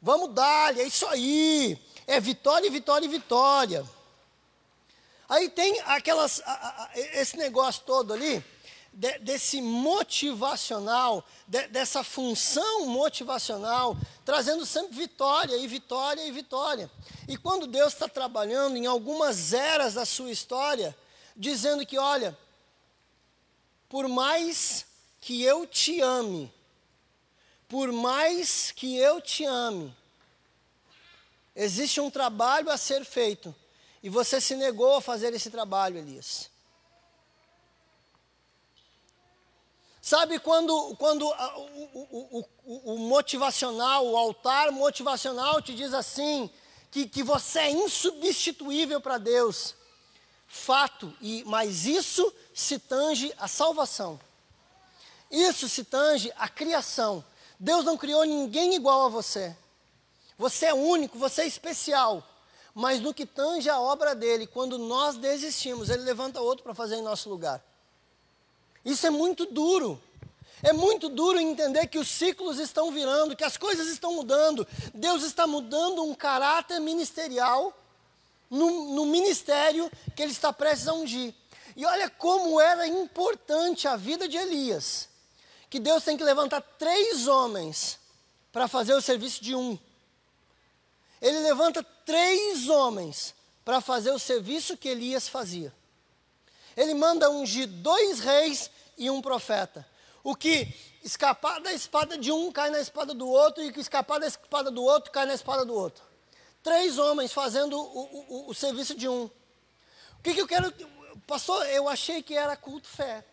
[0.00, 1.78] Vamos dar, é isso aí.
[2.06, 3.84] É vitória, vitória vitória.
[5.28, 6.42] Aí tem aquelas.
[6.94, 8.44] Esse negócio todo ali
[8.92, 16.90] de, desse motivacional, de, dessa função motivacional, trazendo sempre vitória e vitória e vitória.
[17.26, 20.96] E quando Deus está trabalhando em algumas eras da sua história,
[21.34, 22.36] dizendo que, olha,
[23.88, 24.84] por mais
[25.20, 26.52] que eu te ame,
[27.68, 29.94] por mais que eu te ame,
[31.56, 33.54] existe um trabalho a ser feito
[34.02, 36.51] e você se negou a fazer esse trabalho, Elias.
[40.12, 41.30] Sabe quando, quando o,
[41.94, 46.50] o, o, o, motivacional, o altar motivacional te diz assim,
[46.90, 49.74] que, que você é insubstituível para Deus?
[50.46, 54.20] Fato, e, mas isso se tange a salvação.
[55.30, 57.24] Isso se tange a criação.
[57.58, 59.56] Deus não criou ninguém igual a você.
[60.36, 62.22] Você é único, você é especial.
[62.74, 66.96] Mas no que tange a obra dele, quando nós desistimos, ele levanta outro para fazer
[66.96, 67.64] em nosso lugar.
[68.84, 70.00] Isso é muito duro.
[70.62, 74.66] É muito duro entender que os ciclos estão virando, que as coisas estão mudando.
[74.94, 77.76] Deus está mudando um caráter ministerial
[78.48, 81.34] no, no ministério que ele está prestes a ungir.
[81.76, 85.08] E olha como era importante a vida de Elias.
[85.68, 87.98] Que Deus tem que levantar três homens
[88.52, 89.78] para fazer o serviço de um.
[91.20, 95.72] Ele levanta três homens para fazer o serviço que Elias fazia.
[96.76, 99.86] Ele manda ungir dois reis e um profeta.
[100.22, 100.68] O que
[101.02, 104.26] escapar da espada de um cai na espada do outro, e o que escapar da
[104.26, 106.04] espada do outro cai na espada do outro.
[106.62, 109.24] Três homens fazendo o, o, o serviço de um.
[109.24, 110.72] O que, que eu quero.
[111.26, 113.24] Pastor, eu achei que era culto fé.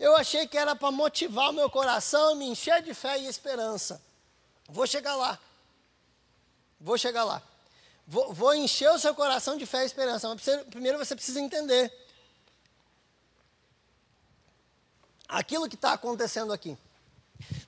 [0.00, 4.02] Eu achei que era para motivar o meu coração, me encher de fé e esperança.
[4.68, 5.38] Vou chegar lá.
[6.80, 7.42] Vou chegar lá.
[8.06, 10.28] Vou, vou encher o seu coração de fé e esperança.
[10.28, 11.92] Mas primeiro você precisa entender
[15.28, 16.76] aquilo que está acontecendo aqui.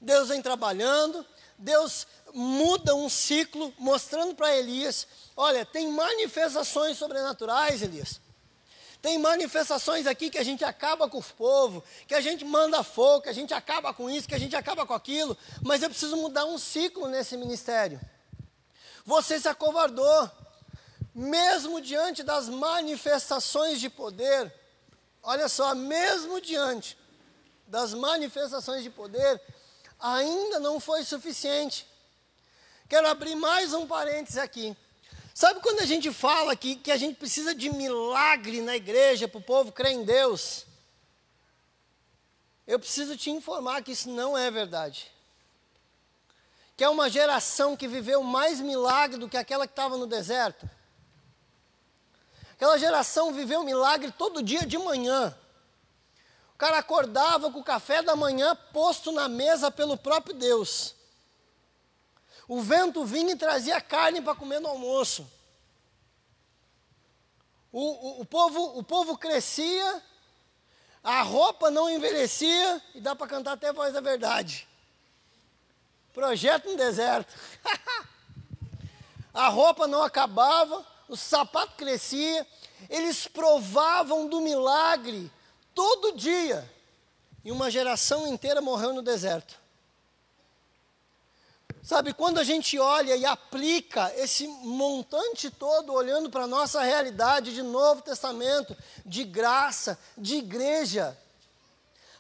[0.01, 1.25] Deus vem trabalhando,
[1.59, 8.21] Deus muda um ciclo, mostrando para Elias: olha, tem manifestações sobrenaturais, Elias.
[9.03, 13.23] Tem manifestações aqui que a gente acaba com o povo, que a gente manda fogo,
[13.23, 16.17] que a gente acaba com isso, que a gente acaba com aquilo, mas eu preciso
[16.17, 18.01] mudar um ciclo nesse ministério.
[19.07, 20.29] Você se acovardou,
[21.15, 24.53] mesmo diante das manifestações de poder,
[25.23, 26.99] olha só, mesmo diante
[27.69, 29.41] das manifestações de poder,
[30.01, 31.87] ainda não foi suficiente.
[32.89, 34.77] Quero abrir mais um parênteses aqui.
[35.33, 39.39] Sabe quando a gente fala que, que a gente precisa de milagre na igreja para
[39.39, 40.67] o povo crer em Deus?
[42.67, 45.13] Eu preciso te informar que isso não é verdade.
[46.77, 50.69] Que é uma geração que viveu mais milagre do que aquela que estava no deserto.
[52.53, 55.37] Aquela geração viveu milagre todo dia de manhã.
[56.55, 60.95] O cara acordava com o café da manhã posto na mesa pelo próprio Deus.
[62.49, 65.31] O vento vinha e trazia carne para comer no almoço.
[67.71, 70.03] O, o, o, povo, o povo crescia,
[71.05, 74.67] a roupa não envelhecia, e dá para cantar até a voz da verdade.
[76.17, 77.31] Projeto no deserto.
[79.35, 82.47] a roupa não acabava, o sapato crescia,
[82.89, 85.31] eles provavam do milagre
[85.75, 86.67] todo dia.
[87.45, 89.61] E uma geração inteira morreu no deserto.
[91.83, 97.55] Sabe, quando a gente olha e aplica esse montante todo, olhando para a nossa realidade
[97.55, 98.75] de Novo Testamento,
[99.05, 101.15] de graça, de igreja,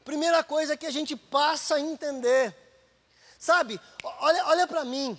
[0.05, 2.66] primeira coisa que a gente passa a entender,
[3.39, 5.19] sabe, olha, olha para mim,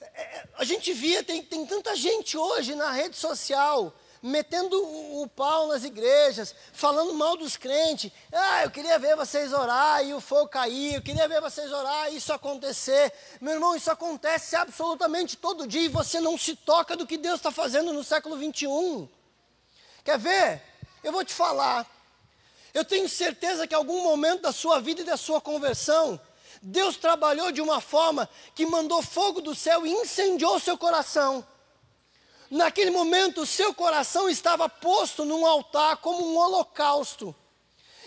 [0.00, 5.22] é, é, a gente via, tem, tem tanta gente hoje na rede social, metendo o,
[5.22, 8.12] o, pau nas igrejas, falando mal dos crentes.
[8.32, 12.12] Ah, eu queria ver vocês orar e o fogo cair, eu queria ver vocês orar
[12.12, 13.12] e isso acontecer.
[13.40, 17.36] Meu irmão, isso acontece absolutamente todo dia e você não se toca do que Deus
[17.36, 19.08] está fazendo no século 21.
[20.04, 20.62] Quer ver?
[21.02, 21.86] Eu vou te falar.
[22.74, 26.20] Eu tenho certeza que algum momento da sua vida e da sua conversão,
[26.62, 31.46] Deus trabalhou de uma forma que mandou fogo do céu e incendiou seu coração.
[32.50, 37.34] Naquele momento, seu coração estava posto num altar como um holocausto.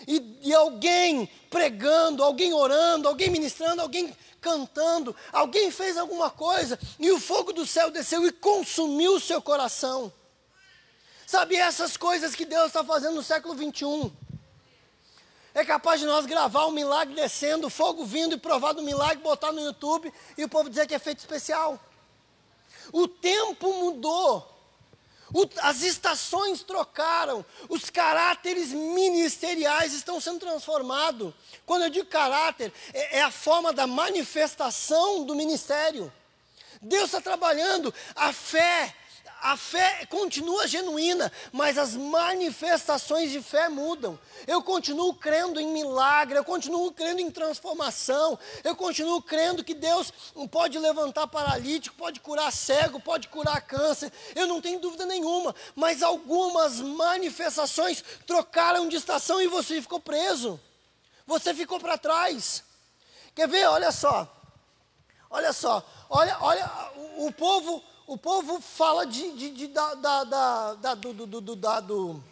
[0.06, 7.12] E, e, alguém pregando, alguém orando, alguém ministrando, alguém cantando, alguém fez alguma coisa e
[7.12, 10.12] o fogo do céu desceu e consumiu o seu coração.
[11.24, 14.10] Sabe essas coisas que Deus está fazendo no século 21?
[15.54, 19.52] É capaz de nós gravar um milagre descendo, fogo vindo e provar do milagre, botar
[19.52, 21.78] no YouTube e o povo dizer que é feito especial.
[22.92, 24.48] O tempo mudou.
[25.34, 31.32] O, as estações trocaram, os caráteres ministeriais estão sendo transformados.
[31.64, 36.12] Quando eu digo caráter, é, é a forma da manifestação do ministério.
[36.82, 38.94] Deus está trabalhando, a fé
[39.42, 44.16] a fé continua genuína, mas as manifestações de fé mudam.
[44.46, 50.12] Eu continuo crendo em milagre, eu continuo crendo em transformação, eu continuo crendo que Deus
[50.48, 56.04] pode levantar paralítico, pode curar cego, pode curar câncer, eu não tenho dúvida nenhuma, mas
[56.04, 60.60] algumas manifestações trocaram de estação e você ficou preso,
[61.26, 62.62] você ficou para trás.
[63.34, 63.66] Quer ver?
[63.66, 64.32] Olha só,
[65.28, 66.70] olha só, olha, olha,
[67.16, 71.40] o, o povo o povo fala de, de, de da, da, da, da, do, do,
[71.40, 72.22] do, da, do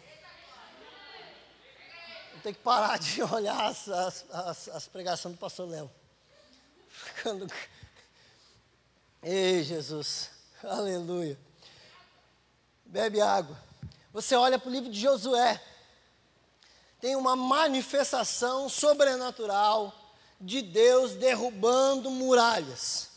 [2.41, 5.89] tem que parar de olhar as, as, as, as pregações do pastor Léo.
[6.89, 7.47] Ficando.
[9.23, 10.29] Ei, Jesus,
[10.63, 11.39] aleluia.
[12.85, 13.57] Bebe água.
[14.11, 15.61] Você olha para o livro de Josué,
[16.99, 19.93] tem uma manifestação sobrenatural
[20.39, 23.10] de Deus derrubando muralhas.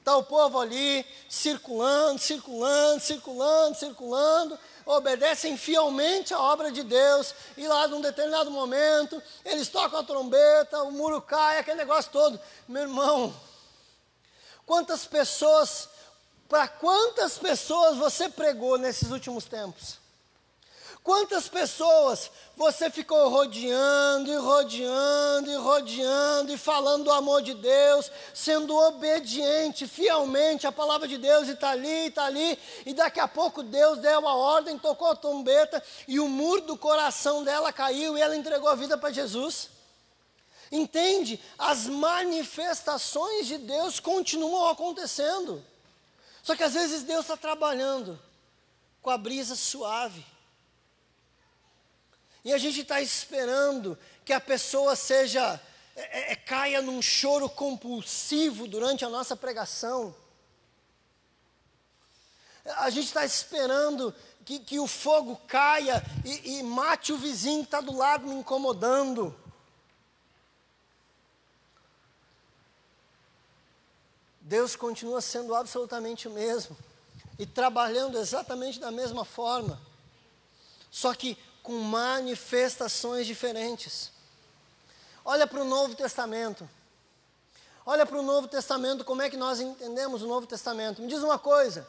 [0.00, 7.68] Está o povo ali circulando, circulando, circulando, circulando, obedecem fielmente à obra de Deus, e
[7.68, 12.40] lá num determinado momento, eles tocam a trombeta, o muro cai, aquele negócio todo.
[12.66, 13.34] Meu irmão,
[14.64, 15.88] quantas pessoas,
[16.48, 19.99] para quantas pessoas você pregou nesses últimos tempos?
[21.02, 28.10] Quantas pessoas você ficou rodeando e rodeando e rodeando e falando do amor de Deus,
[28.34, 33.26] sendo obediente fielmente à palavra de Deus e está ali, está ali, e daqui a
[33.26, 38.18] pouco Deus deu a ordem, tocou a trombeta e o muro do coração dela caiu
[38.18, 39.70] e ela entregou a vida para Jesus?
[40.70, 41.40] Entende?
[41.58, 45.64] As manifestações de Deus continuam acontecendo.
[46.42, 48.20] Só que às vezes Deus está trabalhando
[49.00, 50.24] com a brisa suave
[52.44, 55.60] e a gente está esperando que a pessoa seja,
[55.94, 60.14] é, é, caia num choro compulsivo durante a nossa pregação.
[62.64, 67.66] A gente está esperando que, que, o fogo caia e, e mate o vizinho que
[67.66, 69.34] está do lado me incomodando.
[74.40, 76.76] Deus continua sendo absolutamente o mesmo
[77.38, 79.80] e trabalhando exatamente da mesma forma.
[80.90, 84.10] Só que com manifestações diferentes.
[85.24, 86.68] Olha para o Novo Testamento.
[87.84, 91.02] Olha para o Novo Testamento, como é que nós entendemos o Novo Testamento.
[91.02, 91.86] Me diz uma coisa: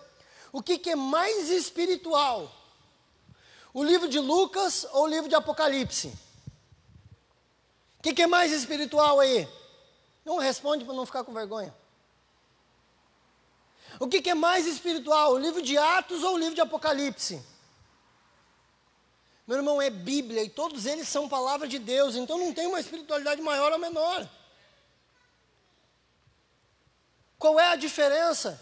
[0.51, 2.51] o que, que é mais espiritual?
[3.73, 6.07] O livro de Lucas ou o livro de Apocalipse?
[7.99, 9.47] O que, que é mais espiritual aí?
[10.25, 11.73] Não responde para não ficar com vergonha.
[13.99, 15.33] O que, que é mais espiritual?
[15.33, 17.41] O livro de Atos ou o livro de Apocalipse?
[19.47, 22.79] Meu irmão, é Bíblia e todos eles são palavra de Deus, então não tem uma
[22.79, 24.29] espiritualidade maior ou menor.
[27.37, 28.61] Qual é a diferença?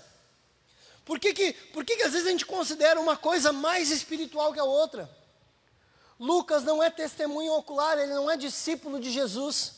[1.04, 4.54] Por que, que, por que, que às vezes a gente considera uma coisa mais espiritual
[4.54, 5.10] que a outra?
[6.20, 9.74] Lucas não é testemunho ocular, ele não é discípulo de Jesus.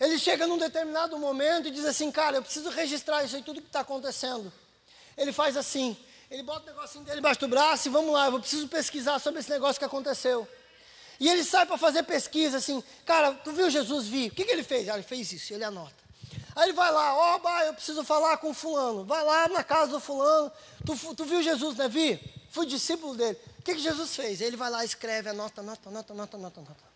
[0.00, 3.60] Ele chega num determinado momento e diz assim: Cara, eu preciso registrar isso aí, tudo
[3.60, 4.52] que está acontecendo.
[5.16, 5.96] Ele faz assim:
[6.30, 9.40] ele bota o negocinho dele embaixo do braço e vamos lá, eu preciso pesquisar sobre
[9.40, 10.46] esse negócio que aconteceu.
[11.18, 14.30] E ele sai para fazer pesquisa assim, cara, tu viu Jesus vir?
[14.30, 14.88] O que, que ele fez?
[14.88, 16.08] Ah, ele fez isso, ele anota.
[16.54, 19.04] Aí ele vai lá, ó, oh, eu preciso falar com fulano.
[19.04, 20.52] Vai lá na casa do fulano.
[20.84, 21.88] Tu, tu viu Jesus, né?
[21.88, 22.20] Vi?
[22.50, 23.38] Fui discípulo dele.
[23.58, 24.40] O que, que Jesus fez?
[24.40, 26.88] Ele vai lá, escreve, anota, anota, anota, anota, anota, anota.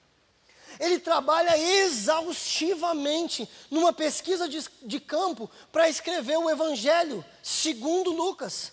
[0.80, 8.72] Ele trabalha exaustivamente numa pesquisa de, de campo para escrever o Evangelho segundo Lucas.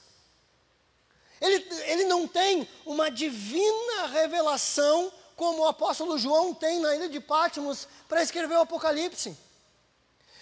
[1.41, 7.19] Ele, ele não tem uma divina revelação como o apóstolo João tem na ilha de
[7.19, 9.37] Patmos para escrever o Apocalipse.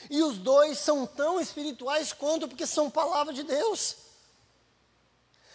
[0.10, 3.96] E os dois são tão espirituais quanto porque são palavra de Deus.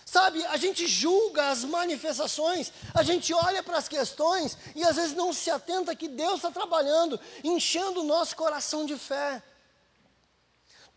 [0.05, 5.16] Sabe, a gente julga as manifestações, a gente olha para as questões e às vezes
[5.16, 9.42] não se atenta que Deus está trabalhando, enchendo o nosso coração de fé.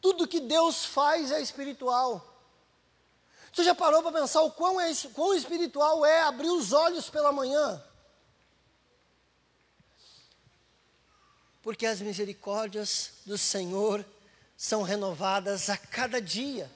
[0.01, 2.34] Tudo que Deus faz é espiritual.
[3.55, 7.31] Você já parou para pensar o quão, é, quão espiritual é abrir os olhos pela
[7.31, 7.81] manhã?
[11.63, 14.05] Porque as misericórdias do Senhor
[14.57, 16.69] são renovadas a cada dia.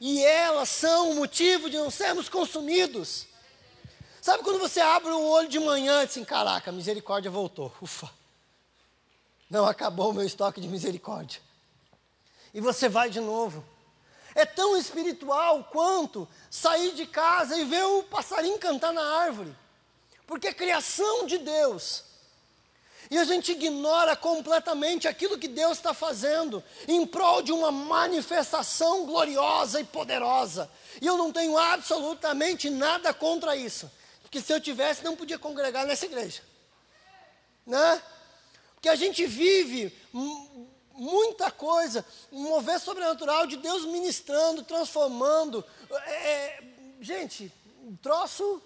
[0.00, 3.28] E elas são o motivo de não sermos consumidos.
[4.20, 7.72] Sabe quando você abre o olho de manhã e diz assim, caraca, a misericórdia voltou.
[7.80, 8.10] Ufa.
[9.48, 11.40] Não acabou o meu estoque de misericórdia.
[12.52, 13.64] E você vai de novo
[14.38, 19.52] é tão espiritual quanto sair de casa e ver o passarinho cantar na árvore.
[20.28, 22.04] Porque é criação de Deus.
[23.10, 29.06] E a gente ignora completamente aquilo que Deus está fazendo em prol de uma manifestação
[29.06, 30.70] gloriosa e poderosa.
[31.00, 33.90] E eu não tenho absolutamente nada contra isso.
[34.22, 36.42] Porque se eu tivesse, não podia congregar nessa igreja.
[37.66, 38.02] Né?
[38.74, 39.92] Porque a gente vive
[40.98, 45.64] muita coisa, um mover sobrenatural de Deus ministrando, transformando.
[45.90, 46.62] É, é
[47.00, 47.52] gente,
[47.84, 48.62] um troço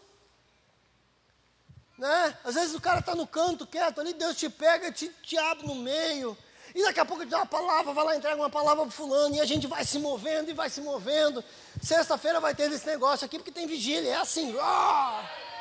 [2.03, 2.37] né?
[2.43, 5.67] Às vezes o cara está no canto quieto ali, Deus te pega, te, te abre
[5.67, 6.37] no meio.
[6.75, 9.37] E daqui a pouco ele dá uma palavra, vai lá entrega uma palavra para fulano,
[9.37, 11.45] e a gente vai se movendo e vai se movendo.
[11.81, 14.53] Sexta-feira vai ter esse negócio aqui, porque tem vigília, é assim.
[14.57, 15.52] Oh!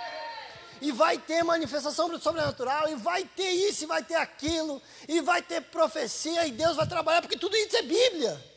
[0.81, 5.21] E vai ter manifestação do sobrenatural, e vai ter isso, e vai ter aquilo, e
[5.21, 8.51] vai ter profecia, e Deus vai trabalhar, porque tudo isso é Bíblia.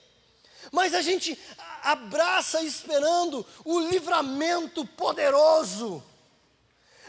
[0.73, 1.39] Mas a gente
[1.83, 6.03] abraça esperando o livramento poderoso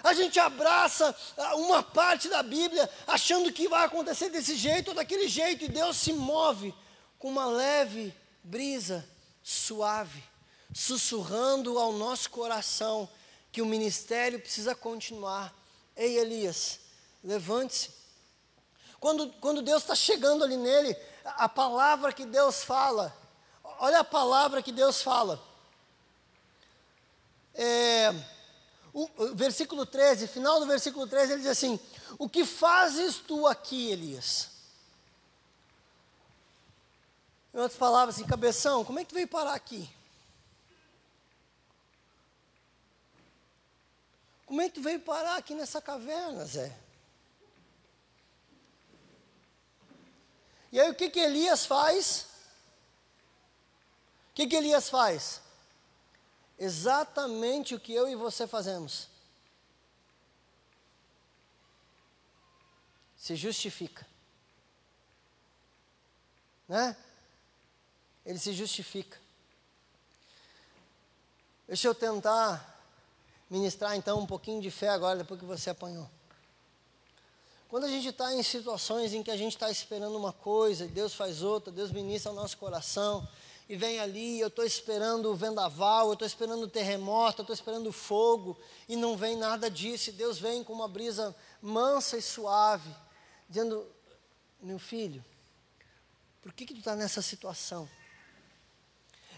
[0.05, 1.16] a gente abraça
[1.55, 5.97] uma parte da Bíblia achando que vai acontecer desse jeito ou daquele jeito, e Deus
[5.97, 6.72] se move
[7.18, 8.13] com uma leve
[8.43, 9.03] brisa
[9.41, 10.24] suave,
[10.72, 13.09] sussurrando ao nosso coração
[13.56, 15.56] que o ministério precisa continuar.
[15.95, 16.78] Ei, Elias,
[17.24, 17.89] levante-se.
[18.99, 20.93] Quando, quando Deus está chegando ali nele,
[21.24, 23.16] a palavra que Deus fala,
[23.80, 25.41] olha a palavra que Deus fala.
[27.53, 28.14] É,
[28.93, 31.80] o, o versículo 13, final do versículo 13, ele diz assim:
[32.20, 34.49] O que fazes tu aqui, Elias?
[37.53, 39.89] Em outras palavras, assim, cabeção, como é que tu veio parar aqui?
[44.46, 46.78] Como é que tu veio parar aqui nessa caverna, Zé?
[50.72, 52.28] E aí o que que Elias faz?
[54.32, 55.41] O que que Elias faz?
[56.58, 59.08] exatamente o que eu e você fazemos.
[63.18, 64.06] Se justifica.
[66.68, 66.96] Né?
[68.26, 69.20] Ele se justifica.
[71.68, 72.74] Deixa eu tentar
[73.50, 76.10] ministrar então um pouquinho de fé agora, depois que você apanhou.
[77.68, 80.88] Quando a gente está em situações em que a gente está esperando uma coisa e
[80.88, 83.28] Deus faz outra, Deus ministra o nosso coração,
[83.68, 87.54] e vem ali, eu estou esperando o vendaval, eu estou esperando o terremoto, eu estou
[87.54, 92.16] esperando o fogo, e não vem nada disso, e Deus vem com uma brisa mansa
[92.16, 92.93] e suave,
[93.50, 93.86] dizendo,
[94.62, 95.26] meu filho,
[96.43, 97.89] por que, que tu está nessa situação?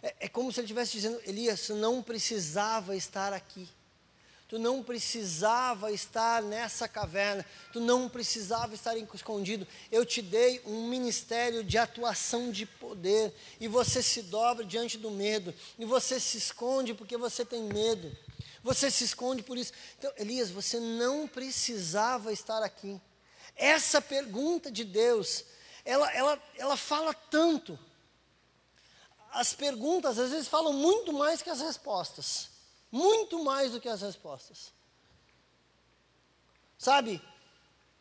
[0.04, 3.68] É, é como se ele estivesse dizendo, Elias, não precisava estar aqui.
[4.48, 9.68] Tu não precisava estar nessa caverna, tu não precisava estar escondido.
[9.92, 15.12] Eu te dei um ministério de atuação de poder, e você se dobra diante do
[15.12, 18.16] medo, e você se esconde porque você tem medo.
[18.64, 19.74] Você se esconde por isso.
[20.00, 23.00] Então, Elias, você não precisava estar aqui.
[23.56, 25.44] Essa pergunta de Deus,
[25.84, 27.78] ela, ela, ela fala tanto.
[29.32, 32.57] As perguntas às vezes falam muito mais que as respostas.
[32.92, 34.72] Muito mais do que as respostas.
[36.78, 37.22] Sabe?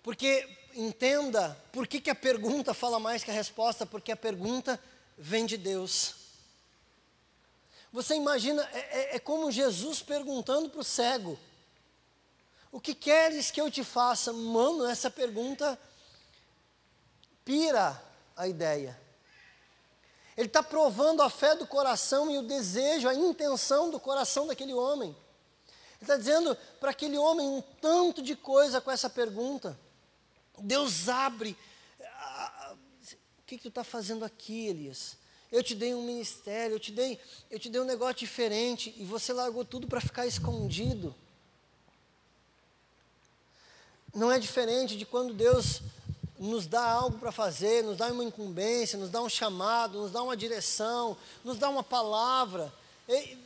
[0.03, 3.85] Porque, entenda, por que, que a pergunta fala mais que a resposta?
[3.85, 4.81] Porque a pergunta
[5.19, 6.15] vem de Deus.
[7.93, 11.39] Você imagina, é, é, é como Jesus perguntando para o cego:
[12.71, 14.33] O que queres que eu te faça?
[14.33, 15.79] Mano, essa pergunta
[17.45, 18.01] pira
[18.37, 19.06] a ideia.
[20.37, 24.75] Ele está provando a fé do coração e o desejo, a intenção do coração daquele
[24.75, 25.17] homem.
[25.69, 29.79] Ele está dizendo para aquele homem um tanto de coisa com essa pergunta.
[30.59, 31.57] Deus abre.
[33.39, 35.17] O que, que tu está fazendo aqui, Elias?
[35.51, 37.19] Eu te dei um ministério, eu te dei,
[37.51, 41.15] eu te dei um negócio diferente e você largou tudo para ficar escondido.
[44.13, 45.81] Não é diferente de quando Deus
[46.39, 50.23] nos dá algo para fazer, nos dá uma incumbência, nos dá um chamado, nos dá
[50.23, 52.73] uma direção, nos dá uma palavra.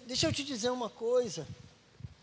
[0.07, 1.47] Deixa eu te dizer uma coisa,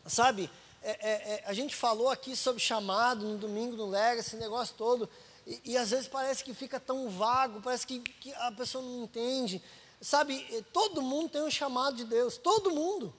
[0.06, 0.50] sabe?
[0.82, 4.76] É, é, é, a gente falou aqui sobre chamado no domingo no Lega, esse negócio
[4.78, 5.10] todo,
[5.46, 9.04] e, e, às vezes parece que fica tão vago, parece que, que a pessoa não
[9.04, 9.62] entende.
[10.02, 13.14] Sabe, todo mundo tem um chamado de Deus, todo mundo,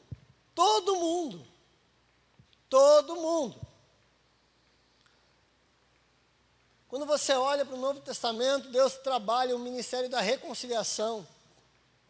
[0.54, 1.44] todo mundo,
[2.68, 3.67] todo mundo.
[6.88, 11.26] Quando você olha para o Novo Testamento, Deus trabalha o ministério da reconciliação,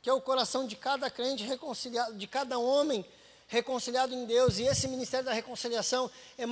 [0.00, 3.04] que é o coração de cada crente reconciliado, de cada homem
[3.48, 6.46] reconciliado em Deus, e esse ministério da reconciliação é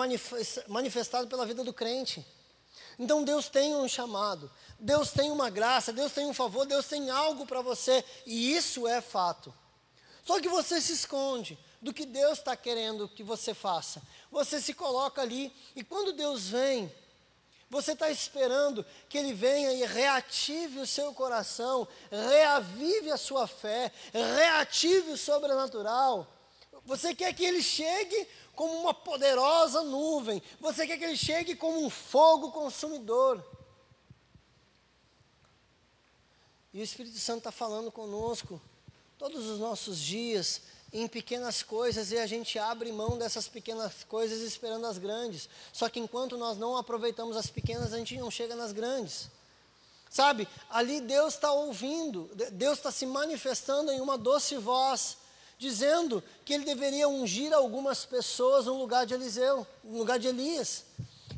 [0.66, 2.26] manifestado pela vida do crente.
[2.98, 4.50] Então Deus tem um chamado,
[4.80, 8.88] Deus tem uma graça, Deus tem um favor, Deus tem algo para você, e isso
[8.88, 9.54] é fato.
[10.24, 14.02] Só que você se esconde do que Deus está querendo que você faça.
[14.32, 16.92] Você se coloca ali, e quando Deus vem,
[17.68, 23.92] Você está esperando que Ele venha e reative o seu coração, reavive a sua fé,
[24.12, 26.26] reative o sobrenatural.
[26.84, 31.84] Você quer que Ele chegue como uma poderosa nuvem, você quer que Ele chegue como
[31.84, 33.44] um fogo consumidor.
[36.72, 38.60] E o Espírito Santo está falando conosco
[39.18, 40.62] todos os nossos dias,
[40.96, 45.46] em pequenas coisas e a gente abre mão dessas pequenas coisas esperando as grandes.
[45.70, 49.28] Só que enquanto nós não aproveitamos as pequenas, a gente não chega nas grandes.
[50.08, 55.18] Sabe, ali Deus está ouvindo, Deus está se manifestando em uma doce voz,
[55.58, 60.84] dizendo que ele deveria ungir algumas pessoas no lugar de Eliseu, no lugar de Elias.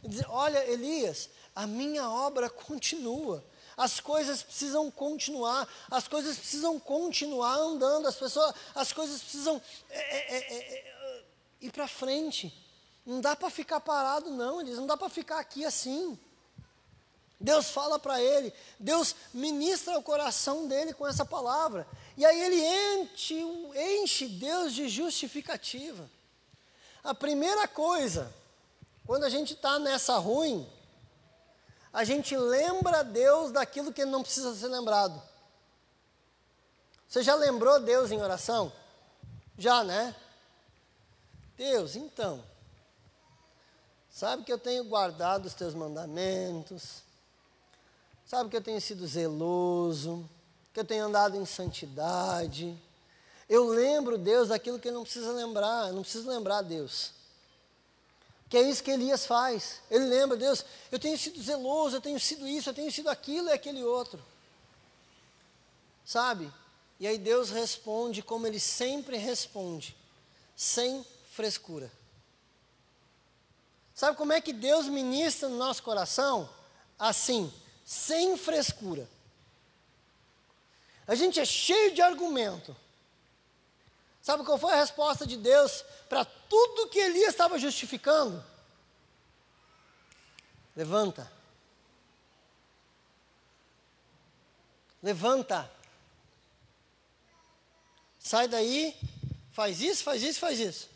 [0.04, 3.42] Dizer, Olha, Elias, a minha obra continua.
[3.78, 9.98] As coisas precisam continuar, as coisas precisam continuar andando, as pessoas, as coisas precisam é,
[9.98, 11.24] é, é, é, é
[11.60, 12.52] ir para frente.
[13.06, 16.18] Não dá para ficar parado, não, eles não dá para ficar aqui assim.
[17.40, 21.86] Deus fala para ele, Deus ministra o coração dele com essa palavra.
[22.16, 22.60] E aí ele
[23.00, 23.40] enche,
[24.02, 26.10] enche Deus de justificativa.
[27.04, 28.34] A primeira coisa,
[29.06, 30.68] quando a gente está nessa ruim,
[31.92, 35.20] a gente lembra Deus daquilo que não precisa ser lembrado.
[37.08, 38.72] Você já lembrou Deus em oração?
[39.56, 40.14] Já, né?
[41.56, 42.44] Deus, então,
[44.10, 47.02] sabe que eu tenho guardado os teus mandamentos,
[48.24, 50.28] sabe que eu tenho sido zeloso,
[50.72, 52.80] que eu tenho andado em santidade.
[53.48, 57.17] Eu lembro, Deus, daquilo que não precisa lembrar, não preciso lembrar Deus.
[58.48, 59.80] Que é isso que Elias faz.
[59.90, 63.48] Ele lembra, Deus, eu tenho sido zeloso, eu tenho sido isso, eu tenho sido aquilo
[63.48, 64.24] e aquele outro.
[66.04, 66.50] Sabe?
[66.98, 69.94] E aí Deus responde como ele sempre responde,
[70.56, 71.92] sem frescura.
[73.94, 76.48] Sabe como é que Deus ministra no nosso coração?
[76.98, 77.52] Assim,
[77.84, 79.08] sem frescura.
[81.06, 82.76] A gente é cheio de argumento.
[84.28, 88.44] Sabe qual foi a resposta de Deus para tudo que Elias estava justificando?
[90.76, 91.32] Levanta.
[95.02, 95.72] Levanta.
[98.18, 98.94] Sai daí,
[99.50, 100.90] faz isso, faz isso, faz isso.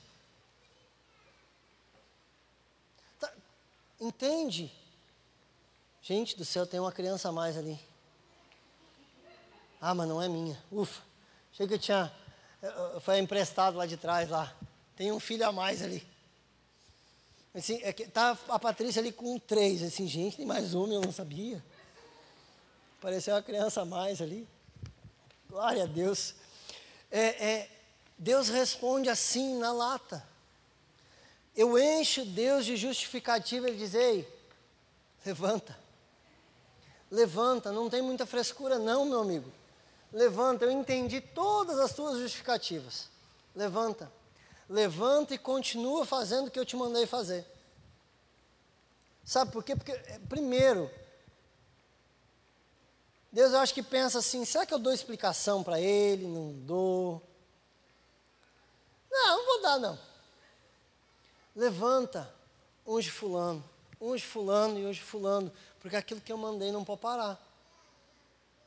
[3.18, 3.32] Tá,
[3.98, 4.70] entende?
[6.02, 7.80] Gente do céu, tem uma criança a mais ali.
[9.80, 10.62] Ah, mas não é minha.
[10.70, 11.00] Ufa.
[11.50, 12.14] Achei que eu tinha
[13.00, 14.54] foi emprestado lá de trás lá.
[14.96, 16.06] Tem um filho a mais ali.
[17.54, 19.82] Assim, é tá a Patrícia ali com três.
[19.82, 21.62] Assim, gente, tem mais uma, eu não sabia.
[23.00, 24.48] Pareceu uma criança a mais ali.
[25.48, 26.34] Glória a Deus.
[27.10, 27.70] É, é,
[28.16, 30.26] Deus responde assim na lata.
[31.54, 34.26] Eu encho Deus de justificativa e diz, ei,
[35.26, 35.76] levanta.
[37.10, 39.52] Levanta, não tem muita frescura não, meu amigo.
[40.12, 43.08] Levanta, eu entendi todas as tuas justificativas.
[43.54, 44.12] Levanta.
[44.68, 47.46] Levanta e continua fazendo o que eu te mandei fazer.
[49.24, 49.74] Sabe por quê?
[49.74, 50.90] Porque, é, primeiro,
[53.30, 56.26] Deus eu acho que pensa assim: será que eu dou explicação para ele?
[56.26, 57.22] Não dou.
[59.10, 59.98] Não, não vou dar, não.
[61.54, 62.32] Levanta,
[62.86, 63.64] unge Fulano,
[64.00, 67.51] unge Fulano e unge Fulano, porque aquilo que eu mandei não pode parar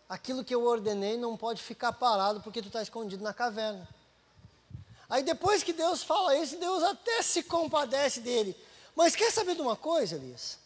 [0.08, 3.88] aquilo que eu ordenei não pode ficar parado porque tu está escondido na caverna.
[5.10, 8.56] Aí depois que Deus fala isso, Deus até se compadece dele.
[8.95, 10.58] Mas quer saber de uma coisa, Elias?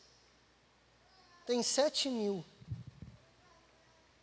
[1.46, 2.46] Tem sete mil.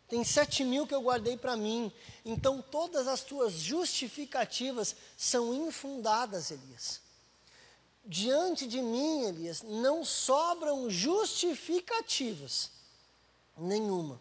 [0.09, 1.93] Tem sete mil que eu guardei para mim.
[2.25, 7.01] Então todas as tuas justificativas são infundadas, Elias.
[8.05, 12.71] Diante de mim, Elias, não sobram justificativas
[13.57, 14.21] nenhuma.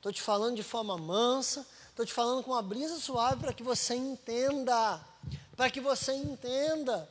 [0.00, 3.62] Estou te falando de forma mansa, estou te falando com uma brisa suave para que
[3.62, 4.98] você entenda,
[5.54, 7.06] para que você entenda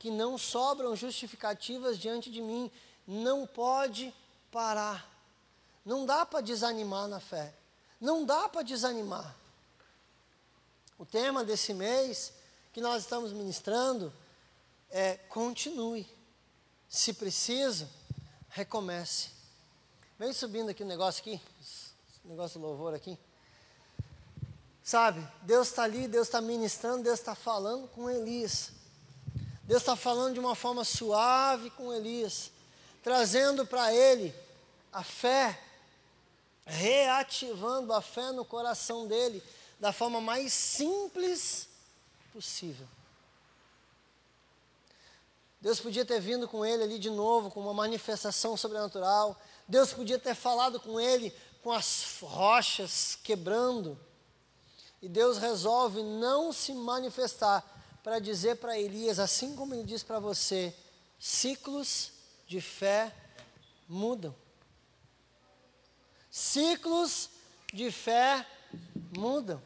[0.00, 2.68] que não sobram justificativas diante de mim,
[3.06, 4.12] não pode
[4.50, 5.08] parar.
[5.84, 7.54] Não dá para desanimar na fé.
[8.00, 9.32] Não dá para desanimar.
[10.98, 12.32] O tema desse mês
[12.72, 14.12] que nós estamos ministrando
[14.90, 16.04] é continue.
[16.88, 17.88] Se precisa,
[18.48, 19.30] recomece.
[20.18, 21.40] Vem subindo aqui o um negócio aqui
[22.24, 23.18] negócio de louvor aqui.
[24.82, 28.72] Sabe, Deus está ali, Deus está ministrando, Deus está falando com Elias.
[29.62, 32.50] Deus está falando de uma forma suave com Elias,
[33.02, 34.34] trazendo para ele
[34.92, 35.58] a fé,
[36.66, 39.42] reativando a fé no coração dele
[39.80, 41.68] da forma mais simples
[42.32, 42.86] possível.
[45.60, 49.34] Deus podia ter vindo com ele ali de novo, com uma manifestação sobrenatural.
[49.66, 51.34] Deus podia ter falado com ele
[51.64, 53.98] com as rochas quebrando.
[55.00, 57.64] E Deus resolve não se manifestar
[58.02, 60.76] para dizer para Elias, assim como ele diz para você,
[61.18, 62.12] ciclos
[62.46, 63.10] de fé
[63.88, 64.34] mudam.
[66.30, 67.30] Ciclos
[67.72, 68.46] de fé
[69.16, 69.62] mudam.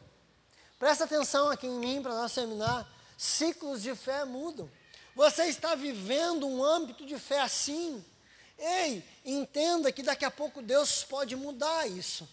[0.79, 2.89] Presta atenção aqui em mim para nós terminar.
[3.17, 4.71] Ciclos de fé mudam.
[5.13, 8.03] Você está vivendo um âmbito de fé assim.
[8.59, 12.27] Ei, entenda que daqui a pouco Deus pode mudar isso.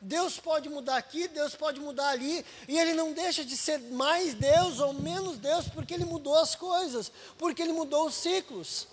[0.00, 4.32] Deus pode mudar aqui, Deus pode mudar ali, e Ele não deixa de ser mais
[4.32, 8.86] Deus ou menos Deus, porque Ele mudou as coisas, porque Ele mudou os ciclos.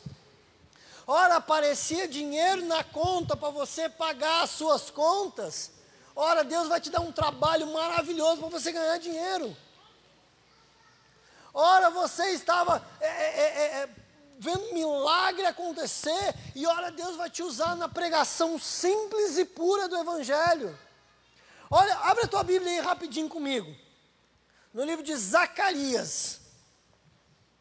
[1.08, 5.72] Ora, aparecia dinheiro na conta para você pagar as suas contas.
[6.16, 9.56] Ora, Deus vai te dar um trabalho maravilhoso para você ganhar dinheiro.
[11.54, 13.90] Ora, você estava é, é, é, é
[14.40, 19.98] vendo milagre acontecer, e ora, Deus vai te usar na pregação simples e pura do
[19.98, 20.78] Evangelho.
[21.70, 23.76] Olha, abre a tua Bíblia aí rapidinho comigo.
[24.74, 26.42] No livro de Zacarias.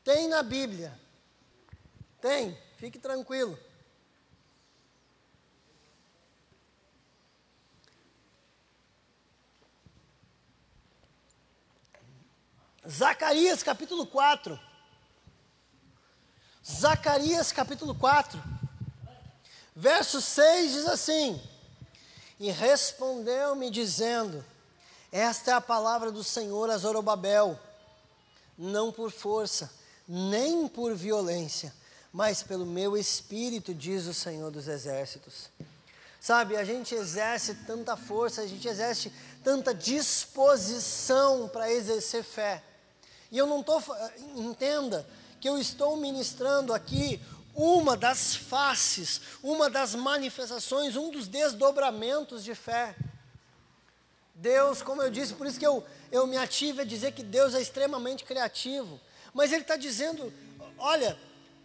[0.03, 0.99] Tem na Bíblia.
[2.21, 3.59] Tem, fique tranquilo.
[12.87, 14.74] Zacarias capítulo 4.
[16.67, 18.43] Zacarias capítulo 4.
[19.77, 21.41] Verso 6 diz assim:
[22.39, 24.45] e respondeu-me, dizendo:
[25.13, 27.59] Esta é a palavra do Senhor a Zorobabel,
[28.59, 29.71] não por força,
[30.07, 31.73] nem por violência,
[32.13, 35.49] mas pelo meu espírito, diz o Senhor dos Exércitos.
[36.21, 39.13] Sabe, a gente exerce tanta força, a gente exerce
[39.43, 42.63] tanta disposição para exercer fé.
[43.31, 43.83] E eu não estou,
[44.35, 45.07] entenda,
[45.45, 47.21] que eu estou ministrando aqui
[47.55, 52.97] uma das faces, uma das manifestações, um dos desdobramentos de fé.
[54.35, 57.53] Deus, como eu disse, por isso que eu, eu me ativo a dizer que Deus
[57.53, 58.99] é extremamente criativo.
[59.35, 60.33] Mas Ele está dizendo:
[60.79, 61.15] olha,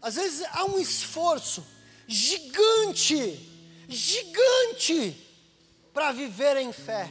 [0.02, 1.66] às vezes há um esforço
[2.06, 3.50] gigante,
[3.88, 5.26] gigante,
[5.94, 7.10] para viver em fé.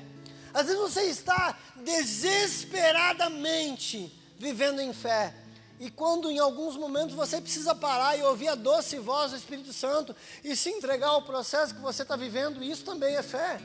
[0.53, 5.48] Às vezes você está desesperadamente vivendo em fé.
[5.81, 9.73] E quando em alguns momentos você precisa parar e ouvir a doce voz do Espírito
[9.73, 13.61] Santo e se entregar ao processo que você está vivendo, isso também é fé.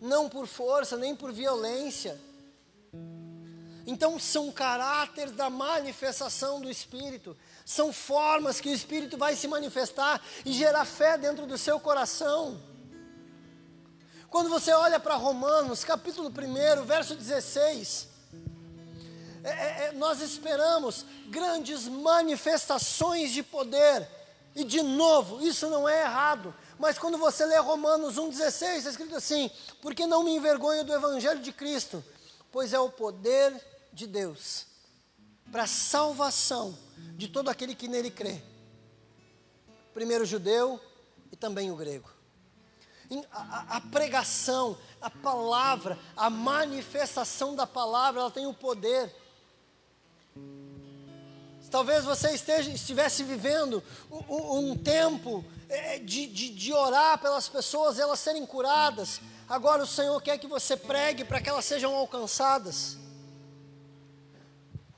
[0.00, 2.20] Não por força, nem por violência.
[3.86, 10.20] Então são caráteres da manifestação do Espírito, são formas que o Espírito vai se manifestar
[10.44, 12.60] e gerar fé dentro do seu coração.
[14.28, 18.13] Quando você olha para Romanos, capítulo 1, verso 16,
[19.44, 24.08] é, é, é, nós esperamos grandes manifestações de poder.
[24.56, 26.54] E de novo, isso não é errado.
[26.78, 29.50] Mas quando você lê Romanos 1,16, está escrito assim:
[29.82, 32.02] Porque não me envergonho do Evangelho de Cristo,
[32.50, 33.54] pois é o poder
[33.92, 34.66] de Deus
[35.52, 36.76] para a salvação
[37.16, 38.42] de todo aquele que nele crê.
[39.92, 40.80] Primeiro o judeu
[41.30, 42.08] e também o grego.
[43.30, 49.14] A, a, pregação, a palavra, a manifestação da palavra, ela tem o poder
[51.74, 53.82] Talvez você esteja, estivesse vivendo
[54.28, 59.20] um, tempo é, de, de, de orar pelas pessoas, elas serem curadas.
[59.48, 62.96] Agora o Senhor quer que você pregue para que elas sejam alcançadas.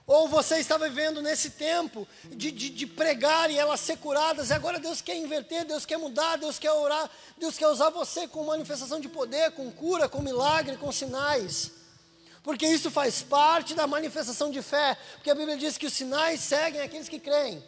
[0.07, 4.53] Ou você está vivendo nesse tempo de, de, de, pregar e elas ser curadas, e
[4.53, 7.09] agora Deus quer inverter, Deus quer mudar, Deus quer orar,
[7.39, 11.86] Deus quer usar você com manifestação de poder, com cura, com milagre, com sinais
[12.47, 16.38] porque isso faz parte da manifestação de fé, porque a Bíblia diz que os sinais
[16.38, 17.61] seguem aqueles que creem,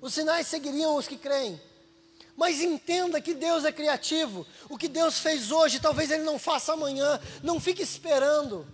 [0.00, 1.60] os sinais seguiriam os que creem.
[2.36, 6.72] Mas entenda que Deus é criativo, o que Deus fez hoje, talvez Ele não faça
[6.72, 8.66] amanhã, não fique esperando.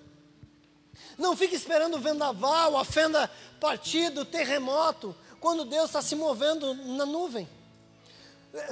[1.18, 3.30] Não fique esperando o vendaval, a fenda
[3.60, 7.46] partida, o terremoto, quando Deus está se movendo na nuvem.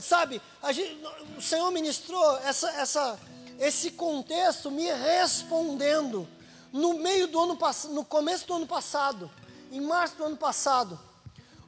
[0.01, 0.41] Sabe,
[0.73, 0.99] gente,
[1.37, 3.21] o Senhor ministrou essa, essa,
[3.59, 6.27] esse contexto me respondendo
[6.73, 9.31] no meio do ano passado, no começo do ano passado,
[9.71, 10.99] em março do ano passado,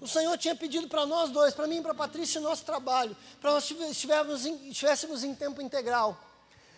[0.00, 3.16] o Senhor tinha pedido para nós dois, para mim e para a Patrícia, nosso trabalho,
[3.40, 6.18] para nós estivéssemos em, estivéssemos em tempo integral.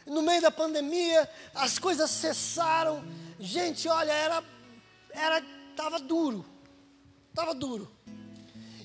[0.05, 3.03] No meio da pandemia, as coisas cessaram.
[3.41, 4.45] Gente, olha, era,
[5.11, 5.43] era,
[5.75, 6.45] tava duro,
[7.35, 7.91] tava duro.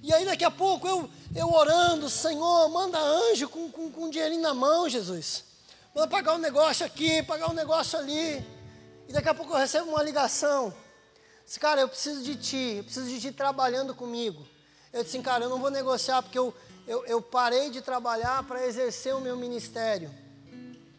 [0.01, 4.41] E aí daqui a pouco eu, eu orando, Senhor, manda anjo com, com, com dinheirinho
[4.41, 5.43] na mão, Jesus.
[5.93, 8.41] Manda pagar um negócio aqui, pagar um negócio ali.
[9.09, 10.71] E daqui a pouco eu recebo uma ligação.
[11.43, 14.47] Disse, cara, eu preciso de ti, eu preciso de ti trabalhando comigo.
[14.93, 16.53] Eu disse, cara, eu não vou negociar porque eu,
[16.85, 20.11] eu, eu parei de trabalhar para exercer o meu ministério.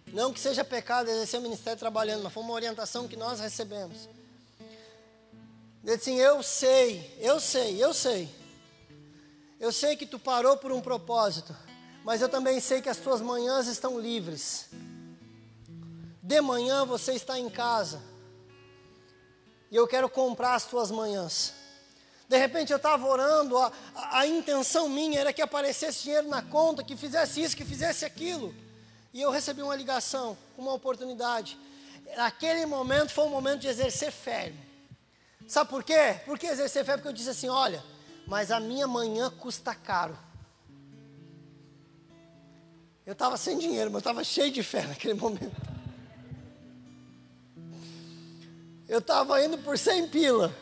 [0.09, 4.09] Não que seja pecado exercer o ministério trabalhando, mas foi uma orientação que nós recebemos.
[5.85, 8.29] Ele disse eu sei, eu sei, eu sei.
[9.61, 11.55] Eu sei que tu parou por um propósito,
[12.03, 14.69] mas eu também sei que as tuas manhãs estão livres.
[16.23, 18.03] De manhã você está em casa
[19.71, 21.55] e eu quero comprar as tuas manhãs.
[22.29, 26.43] De repente eu estava orando, a, a, a, intenção minha era que aparecesse dinheiro na
[26.43, 28.55] conta, que fizesse isso, que fizesse aquilo.
[29.13, 31.59] E eu recebi uma ligação, uma oportunidade.
[32.17, 34.53] Naquele momento foi um momento de exercer fé.
[35.49, 36.21] Sabe por quê?
[36.25, 36.97] Por que exercer fé?
[36.97, 37.83] Porque eu disse assim: olha,
[38.27, 40.17] mas a minha manhã custa caro.
[43.05, 45.70] Eu estava sem dinheiro, mas eu estava cheio de fé naquele momento.
[48.91, 50.53] Eu estava indo por 100 pila.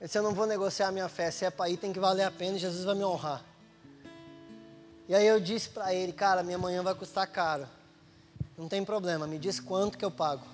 [0.00, 1.30] Eu disse, eu não vou negociar a minha fé.
[1.30, 3.44] Se é para ir, tem que valer a pena Jesus vai me honrar.
[5.06, 7.68] E aí eu disse para ele, cara, minha manhã vai custar caro.
[8.56, 10.46] Não tem problema, me diz quanto que eu pago.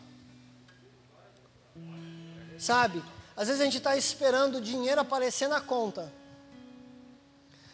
[2.58, 3.00] Sabe,
[3.36, 6.12] às vezes a gente está esperando o dinheiro aparecer na conta.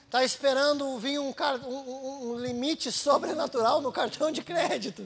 [0.04, 1.34] Está esperando vir um,
[1.66, 5.02] um, um limite sobrenatural no cartão de crédito.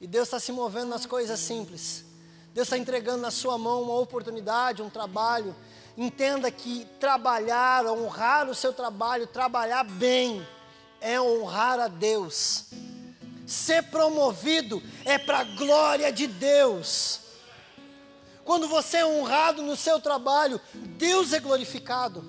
[0.00, 2.04] E Deus está se movendo nas coisas simples.
[2.54, 5.54] Deus está entregando na sua mão uma oportunidade, um trabalho.
[5.94, 10.46] Entenda que trabalhar, honrar o seu trabalho, trabalhar bem,
[11.02, 12.66] é honrar a Deus.
[13.46, 17.20] Ser promovido é para a glória de Deus.
[18.42, 20.58] Quando você é honrado no seu trabalho,
[20.96, 22.24] Deus é glorificado.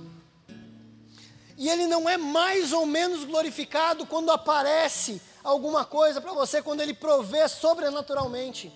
[1.57, 6.81] E Ele não é mais ou menos glorificado quando aparece alguma coisa para você quando
[6.81, 8.71] Ele provê sobrenaturalmente.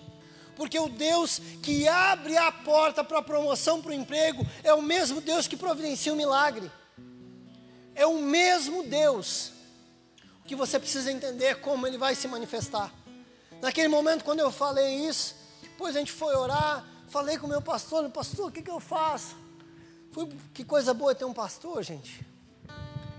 [0.54, 4.80] Porque o Deus que abre a porta para a promoção para o emprego é o
[4.80, 6.70] mesmo Deus que providencia o milagre.
[7.94, 9.52] É o mesmo Deus.
[10.42, 12.92] O que você precisa entender como Ele vai se manifestar.
[13.60, 17.60] Naquele momento, quando eu falei isso, depois a gente foi orar, falei com o meu
[17.60, 19.36] pastor, pastor, o que, que eu faço?
[20.12, 22.26] Fui, que coisa boa é ter um pastor, gente.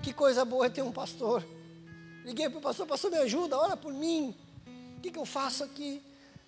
[0.01, 1.45] Que coisa boa é ter um pastor.
[2.27, 4.35] Liguei para o pastor, pastor, me ajuda, ora por mim.
[4.97, 6.03] O que, que eu faço aqui?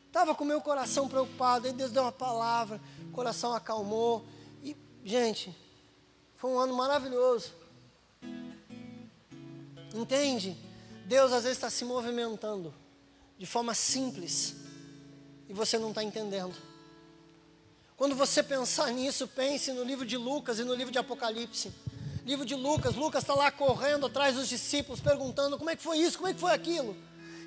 [0.08, 4.26] Estava com o meu coração preocupado, aí Deus deu uma palavra, o coração acalmou.
[4.62, 4.76] E,
[5.06, 5.56] gente,
[6.36, 7.54] foi um ano maravilhoso.
[9.96, 10.58] Entende?
[11.06, 12.74] Deus às vezes está se movimentando
[13.38, 14.58] de forma simples
[15.48, 16.58] e você não está entendendo.
[17.96, 21.72] Quando você pensar nisso, pense no livro de Lucas e no livro de Apocalipse
[22.26, 25.98] livro de Lucas, Lucas está lá correndo atrás dos discípulos, perguntando como é que foi
[25.98, 26.96] isso, como é que foi aquilo.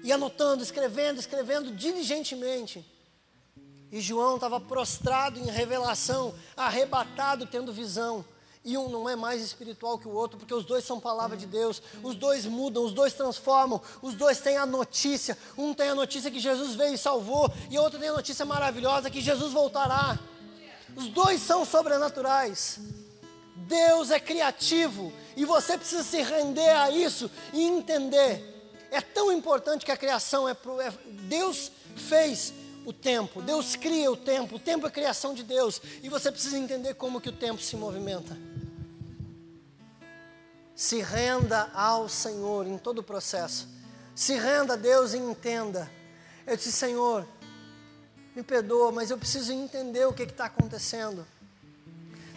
[0.02, 2.84] E anotando, escrevendo, escrevendo diligentemente.
[3.90, 8.24] E João estava prostrado em revelação, arrebatado, tendo visão.
[8.64, 11.46] E um não é mais espiritual que o outro, porque os dois são palavra de
[11.46, 11.82] Deus.
[12.02, 15.36] Os dois mudam, os dois transformam, os dois têm a notícia.
[15.58, 19.10] Um tem a notícia que Jesus veio e salvou, e outro tem a notícia maravilhosa
[19.10, 20.18] que Jesus voltará.
[20.96, 22.78] Os dois são sobrenaturais.
[23.54, 28.50] Deus é criativo e você precisa se render a isso e entender.
[28.90, 30.90] É tão importante que a criação é, pro, é
[31.28, 32.52] Deus fez
[32.84, 36.58] o tempo, Deus cria o tempo, o tempo é criação de Deus e você precisa
[36.58, 38.36] entender como que o tempo se movimenta.
[40.74, 43.68] Se renda ao Senhor em todo o processo.
[44.14, 45.90] Se renda a Deus e entenda.
[46.46, 47.26] Eu disse, Senhor,
[48.34, 51.26] me perdoa, mas eu preciso entender o que está acontecendo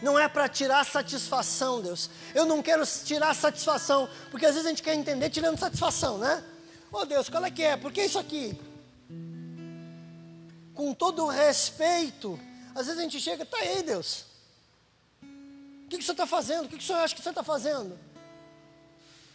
[0.02, 2.10] não é para tirar satisfação, Deus.
[2.34, 6.43] Eu não quero tirar satisfação, porque às vezes a gente quer entender tirando satisfação, né?
[6.91, 7.78] Ô oh, Deus, qual é que é?
[7.78, 8.60] Por que isso aqui?
[10.74, 12.39] Com todo respeito,
[12.74, 14.26] às vezes a gente chega, tá aí, Deus.
[15.22, 16.66] O que, que o Senhor está fazendo?
[16.66, 17.98] O que, que o Senhor acha que o Senhor está fazendo?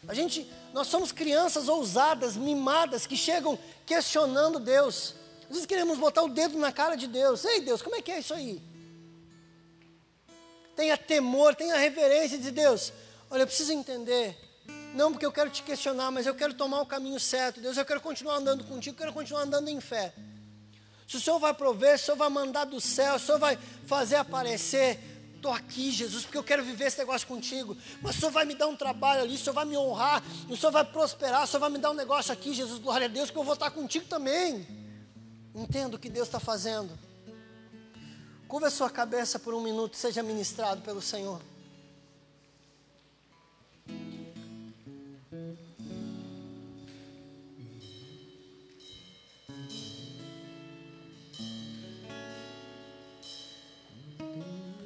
[0.09, 5.15] A gente, nós somos crianças ousadas, mimadas, que chegam questionando Deus.
[5.43, 7.45] Às vezes queremos botar o dedo na cara de Deus.
[7.45, 8.63] Ei, Deus, como é que é isso aí?
[10.81, 12.91] Tenha temor, tenha reverência de Deus.
[13.31, 14.35] Olha, eu preciso entender.
[14.95, 17.61] Não porque eu quero te questionar, mas eu quero tomar o caminho certo.
[17.61, 20.15] Deus, eu quero continuar andando contigo, eu quero continuar andando em fé.
[21.07, 23.39] Se o Senhor vai prover, se o Senhor vai mandar do céu, se o Senhor
[23.39, 24.99] vai fazer aparecer,
[25.37, 27.77] estou aqui, Jesus, porque eu quero viver esse negócio contigo.
[28.01, 30.57] Mas o Senhor vai me dar um trabalho ali, o Senhor vai me honrar, o
[30.57, 33.31] Senhor vai prosperar, o Senhor vai me dar um negócio aqui, Jesus, glória a Deus,
[33.31, 34.67] que eu vou estar contigo também.
[35.55, 37.10] Entendo o que Deus está fazendo.
[38.51, 41.41] Curva a sua cabeça por um minuto, seja ministrado pelo Senhor.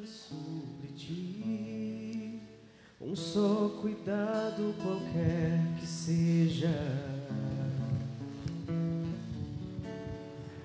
[0.06, 2.42] Sobre ti,
[3.00, 6.68] Um só cuidado qualquer que seja,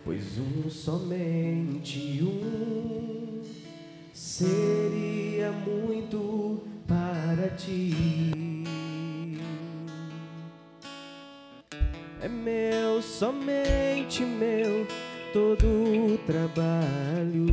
[0.03, 2.78] pois um somente um
[4.39, 8.63] seria muito para ti.
[12.21, 14.87] É meu, somente meu,
[15.33, 17.47] todo o trabalho.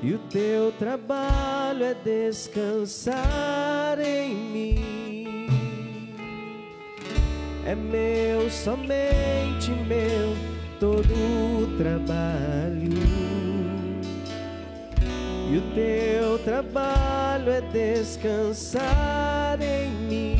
[0.00, 3.18] E o teu trabalho é descansar
[4.00, 5.48] em mim.
[7.66, 10.36] É meu, somente meu,
[10.78, 12.81] todo o trabalho.
[15.52, 20.32] E o teu trabalho é descansar em mim.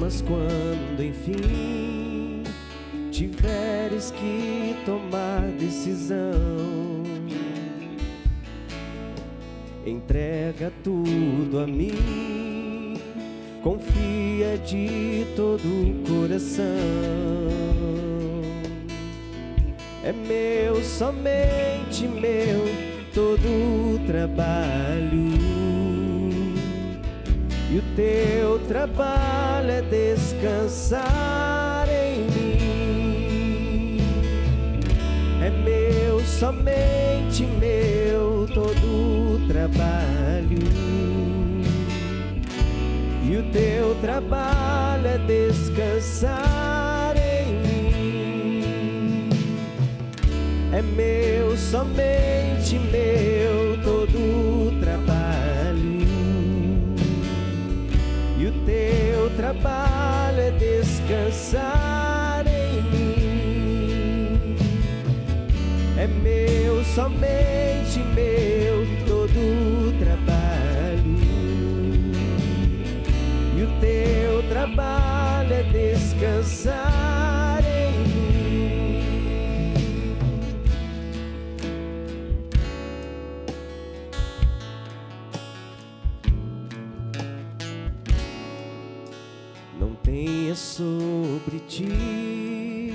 [0.00, 2.42] Mas quando enfim
[3.10, 6.26] tiveres que tomar decisão,
[9.84, 12.98] entrega tudo a mim,
[13.62, 14.27] confia
[14.64, 16.64] de todo o coração.
[20.04, 22.64] É meu, somente meu,
[23.12, 25.28] todo o trabalho
[27.70, 30.98] e o teu trabalho é descansar
[31.88, 33.98] em mim.
[35.42, 37.07] É meu, somente
[43.52, 49.28] teu trabalho é descansar em mim.
[50.72, 55.28] É meu, somente meu, todo o trabalho
[58.68, 64.56] teu trabalho é descansar em mim.
[65.96, 67.67] É meu, somente
[76.28, 78.98] descansar em mim.
[90.02, 92.92] tenha sobre ti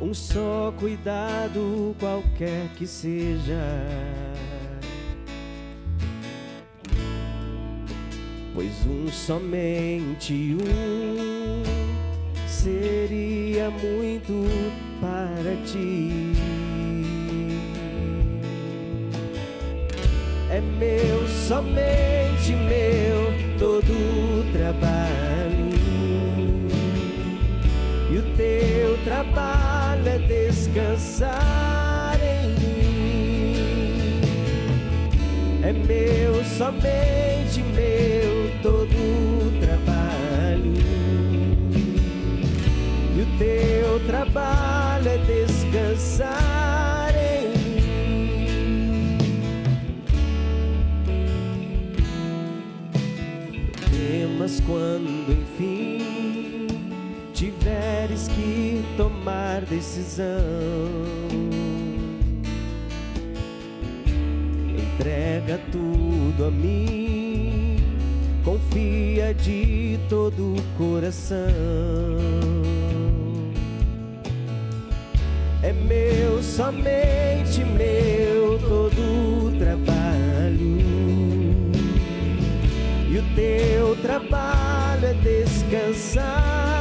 [0.00, 3.62] um só cuidado, qualquer que seja.
[8.54, 11.31] Pois um somente um
[12.62, 14.46] seria muito
[15.00, 16.32] para ti.
[20.48, 25.72] É meu, somente meu, todo o trabalho
[28.12, 34.20] e o teu trabalho é descansar em mim.
[35.64, 37.31] É meu, somente
[43.38, 49.28] teu trabalho é descansar em mim.
[53.90, 56.66] Temas quando enfim
[57.32, 60.34] tiveres que tomar decisão,
[64.68, 67.78] entrega tudo a mim,
[68.44, 71.48] confia de todo o coração.
[75.62, 80.82] É meu, somente meu, todo o trabalho.
[83.08, 86.71] E o teu trabalho é descansar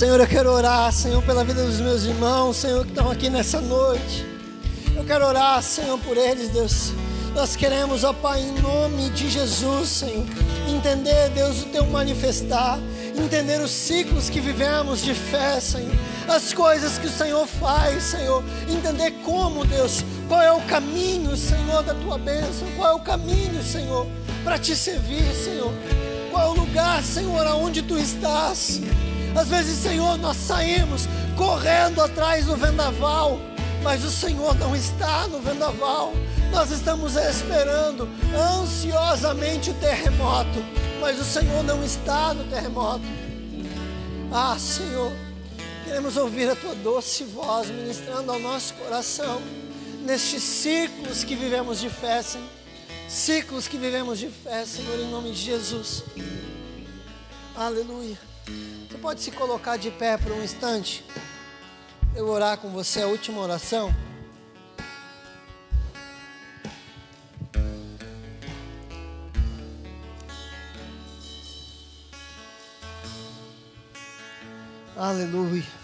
[0.00, 3.60] Senhor, eu quero orar, Senhor, pela vida dos meus irmãos, Senhor, que estão aqui nessa
[3.60, 4.24] noite.
[4.96, 6.94] Eu quero orar, Senhor, por eles, Deus.
[7.34, 10.24] Nós queremos, ó Pai, em nome de Jesus, Senhor,
[10.66, 12.78] entender, Deus, o teu manifestar
[13.14, 15.92] entender os ciclos que vivemos de fé, Senhor,
[16.26, 21.82] as coisas que o Senhor faz, Senhor, entender como, Deus, qual é o caminho, Senhor,
[21.82, 24.06] da tua bênção, qual é o caminho, Senhor,
[24.42, 25.70] para te servir, Senhor,
[26.30, 28.80] qual é o lugar, Senhor, aonde tu estás.
[29.34, 31.06] Às vezes, Senhor, nós saímos
[31.36, 33.38] correndo atrás do vendaval,
[33.82, 36.12] mas o Senhor não está no vendaval.
[36.52, 40.58] Nós estamos esperando ansiosamente o terremoto
[41.00, 43.04] mas o Senhor não está no terremoto.
[44.30, 45.10] Ah, Senhor,
[45.84, 49.40] queremos ouvir a tua doce voz ministrando ao nosso coração
[50.04, 52.46] nestes ciclos que vivemos de fé, Senhor.
[53.08, 56.04] Ciclos que vivemos de fé, Senhor, em nome de Jesus.
[57.56, 58.29] Aleluia.
[58.88, 61.04] Você pode se colocar de pé por um instante?
[62.14, 63.94] Eu vou orar com você a última oração.
[74.96, 75.79] Aleluia.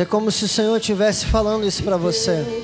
[0.00, 2.30] Isso é como se o Senhor estivesse falando isso para você.
[2.30, 2.62] É.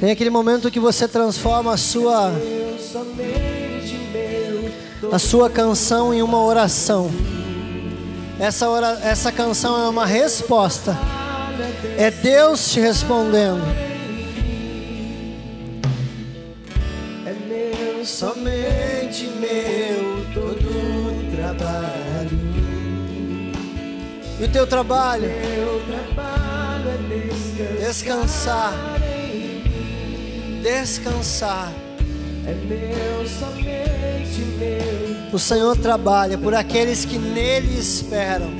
[0.00, 2.32] Tem aquele momento que você transforma a sua,
[5.12, 7.08] a sua canção em uma oração.
[8.40, 10.98] Essa, ora, essa canção é uma resposta.
[11.96, 13.62] É Deus te respondendo.
[17.24, 20.07] é meu, somente meu,
[24.40, 25.30] E o teu trabalho?
[27.80, 28.72] É descansar.
[30.62, 31.72] Descansar.
[32.46, 32.54] É.
[35.32, 38.50] O Senhor trabalha por aqueles que nele esperam.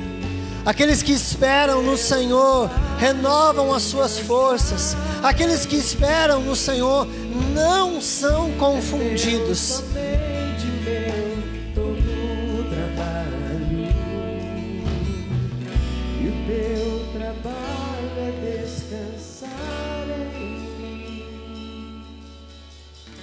[0.65, 4.95] Aqueles que esperam no Senhor renovam as suas forças.
[5.23, 7.07] Aqueles que esperam no Senhor
[7.53, 9.83] não são confundidos.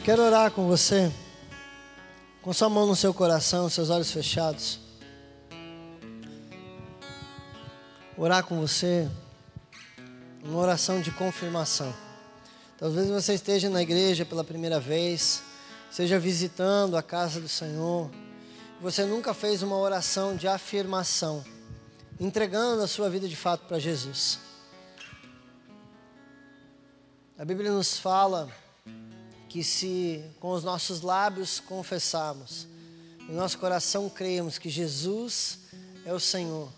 [0.06, 1.12] Quero orar com você,
[2.40, 4.78] com sua mão no seu coração, seus olhos fechados.
[8.16, 9.10] Orar com você,
[10.44, 11.92] uma oração de confirmação.
[12.78, 15.42] Talvez você esteja na igreja pela primeira vez,
[15.90, 18.08] esteja visitando a casa do Senhor.
[18.80, 21.44] Você nunca fez uma oração de afirmação,
[22.20, 24.38] entregando a sua vida de fato para Jesus.
[27.36, 28.48] A Bíblia nos fala
[29.48, 32.66] que se com os nossos lábios confessarmos,
[33.28, 35.58] em nosso coração cremos que Jesus
[36.04, 36.70] é o Senhor,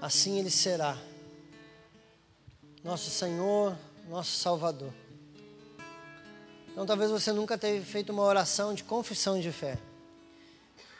[0.00, 0.96] assim Ele será,
[2.82, 3.76] nosso Senhor,
[4.08, 4.92] nosso Salvador.
[6.70, 9.78] Então talvez você nunca tenha feito uma oração de confissão de fé.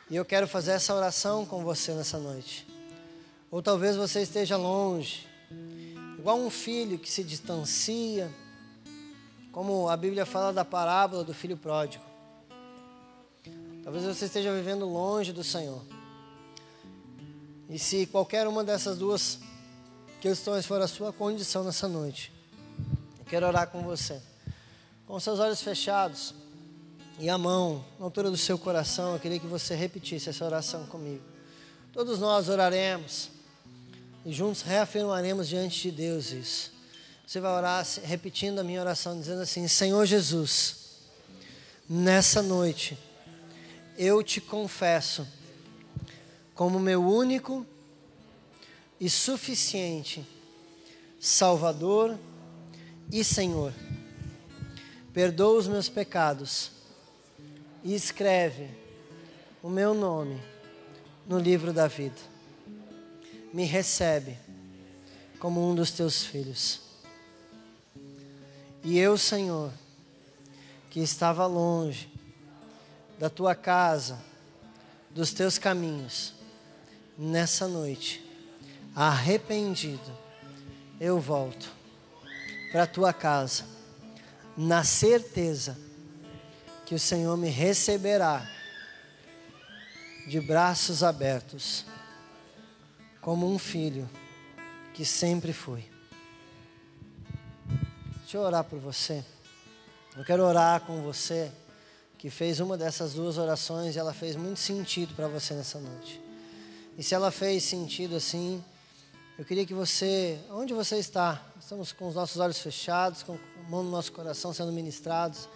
[0.09, 2.67] E eu quero fazer essa oração com você nessa noite.
[3.51, 5.27] Ou talvez você esteja longe,
[6.19, 8.31] igual um filho que se distancia,
[9.55, 12.05] como a Bíblia fala da parábola do filho pródigo.
[13.85, 15.81] Talvez você esteja vivendo longe do Senhor.
[17.71, 19.39] E se qualquer uma dessas duas
[20.21, 22.33] questões for a sua condição nessa noite,
[23.17, 24.21] eu quero orar com você.
[25.07, 26.35] Com seus olhos fechados
[27.21, 30.85] e a mão na altura do seu coração, eu queria que você repetisse essa oração
[30.87, 31.23] comigo.
[31.93, 33.31] Todos nós oraremos
[34.27, 36.74] e juntos reafirmaremos diante de Deus isso.
[37.27, 40.99] Você vai orar repetindo a minha oração, dizendo assim: Senhor Jesus,
[41.89, 42.99] nessa noite,
[43.97, 45.27] eu te confesso
[46.55, 47.67] como meu único
[49.01, 50.27] e suficiente
[51.19, 52.19] Salvador
[53.11, 53.73] e Senhor.
[55.15, 56.73] Perdoa os meus pecados
[57.83, 58.69] e escreve
[59.63, 60.39] o meu nome
[61.27, 62.21] no livro da vida.
[63.51, 64.37] Me recebe
[65.39, 66.84] como um dos teus filhos.
[68.85, 69.73] E eu, Senhor,
[70.91, 72.13] que estava longe
[73.19, 74.23] da tua casa,
[75.11, 76.35] dos teus caminhos,
[77.17, 78.23] nessa noite,
[78.95, 80.13] arrependido,
[81.01, 81.73] eu volto
[82.71, 83.65] para a tua casa,
[84.55, 85.79] na certeza
[86.85, 88.47] que o Senhor me receberá
[90.29, 91.87] de braços abertos,
[93.23, 94.09] como um filho
[94.93, 95.94] que sempre fui.
[98.35, 99.25] Deixa eu orar por você.
[100.17, 101.53] Eu quero orar com você
[102.19, 106.21] que fez uma dessas duas orações e ela fez muito sentido para você nessa noite.
[106.99, 108.61] E se ela fez sentido assim,
[109.39, 113.71] eu queria que você, onde você está, estamos com os nossos olhos fechados, com a
[113.71, 115.49] mão no nosso coração sendo ministrados,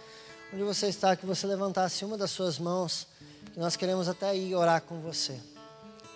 [0.53, 3.07] onde você está, que você levantasse uma das suas mãos,
[3.51, 5.37] que nós queremos até ir orar com você.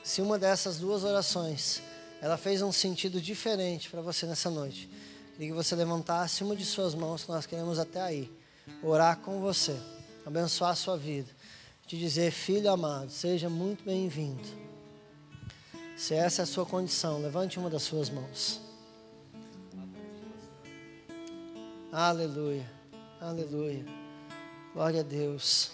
[0.01, 1.81] Se uma dessas duas orações
[2.21, 4.89] ela fez um sentido diferente para você nessa noite,
[5.33, 8.31] queria que você levantasse uma de suas mãos, que nós queremos até aí
[8.81, 9.77] orar com você,
[10.25, 11.29] abençoar a sua vida,
[11.85, 14.47] te dizer, filho amado, seja muito bem-vindo.
[15.97, 18.61] Se essa é a sua condição, levante uma das suas mãos.
[21.91, 22.69] Aleluia,
[23.19, 23.85] aleluia.
[24.73, 25.71] Glória a Deus.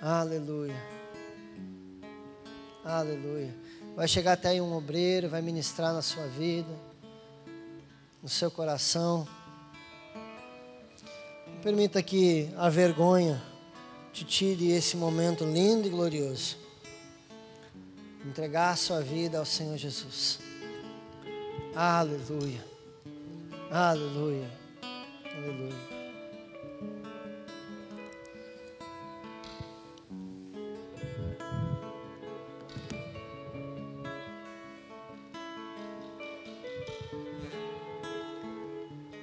[0.00, 0.74] Aleluia.
[2.84, 3.54] Aleluia.
[3.94, 6.72] Vai chegar até aí um obreiro, vai ministrar na sua vida,
[8.22, 9.28] no seu coração.
[11.62, 13.42] Permita que a vergonha
[14.12, 16.56] te tire esse momento lindo e glorioso.
[18.24, 20.38] Entregar a sua vida ao Senhor Jesus.
[21.74, 22.64] Aleluia.
[23.70, 24.50] Aleluia.
[25.34, 26.01] Aleluia.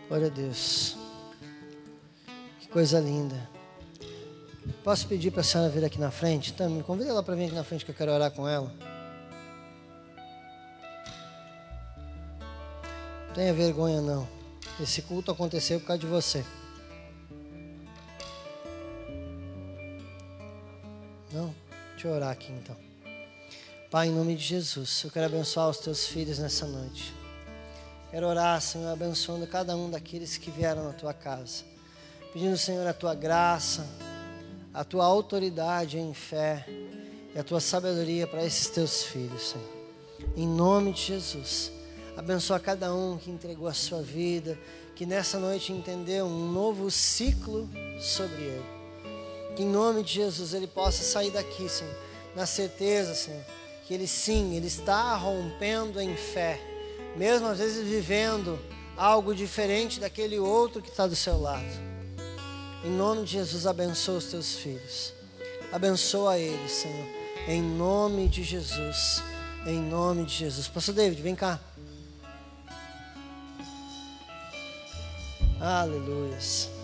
[0.10, 0.98] Glória a Deus.
[2.60, 3.48] Que coisa linda.
[4.84, 6.52] Posso pedir para a senhora vir aqui na frente?
[6.52, 8.74] Então, me convida ela para vir aqui na frente que eu quero orar com ela.
[13.28, 14.28] Não tenha vergonha não.
[14.82, 16.44] Esse culto aconteceu por causa de você.
[21.32, 21.54] Não?
[21.92, 22.76] Deixa eu orar aqui então.
[23.92, 27.19] Pai, em nome de Jesus, eu quero abençoar os teus filhos nessa noite.
[28.12, 31.64] Quero orar, Senhor, abençoando cada um daqueles que vieram na tua casa.
[32.34, 33.88] Pedindo, Senhor, a tua graça,
[34.74, 36.66] a tua autoridade em fé
[37.36, 39.70] e a tua sabedoria para esses teus filhos, Senhor.
[40.36, 41.72] Em nome de Jesus.
[42.18, 44.58] Abençoa cada um que entregou a sua vida,
[44.96, 48.66] que nessa noite entendeu um novo ciclo sobre ele.
[49.56, 51.96] Que em nome de Jesus ele possa sair daqui, Senhor,
[52.36, 53.44] na certeza, Senhor,
[53.86, 56.69] que ele sim, ele está rompendo em fé
[57.20, 58.58] mesmo às vezes vivendo
[58.96, 61.68] algo diferente daquele outro que está do seu lado.
[62.82, 65.14] Em nome de Jesus, abençoa os teus filhos.
[65.70, 67.08] Abençoa eles, Senhor.
[67.46, 69.22] Em nome de Jesus.
[69.68, 70.70] Em nome de Jesus.
[70.70, 71.60] Pastor David, vem cá.
[75.60, 76.79] Aleluia.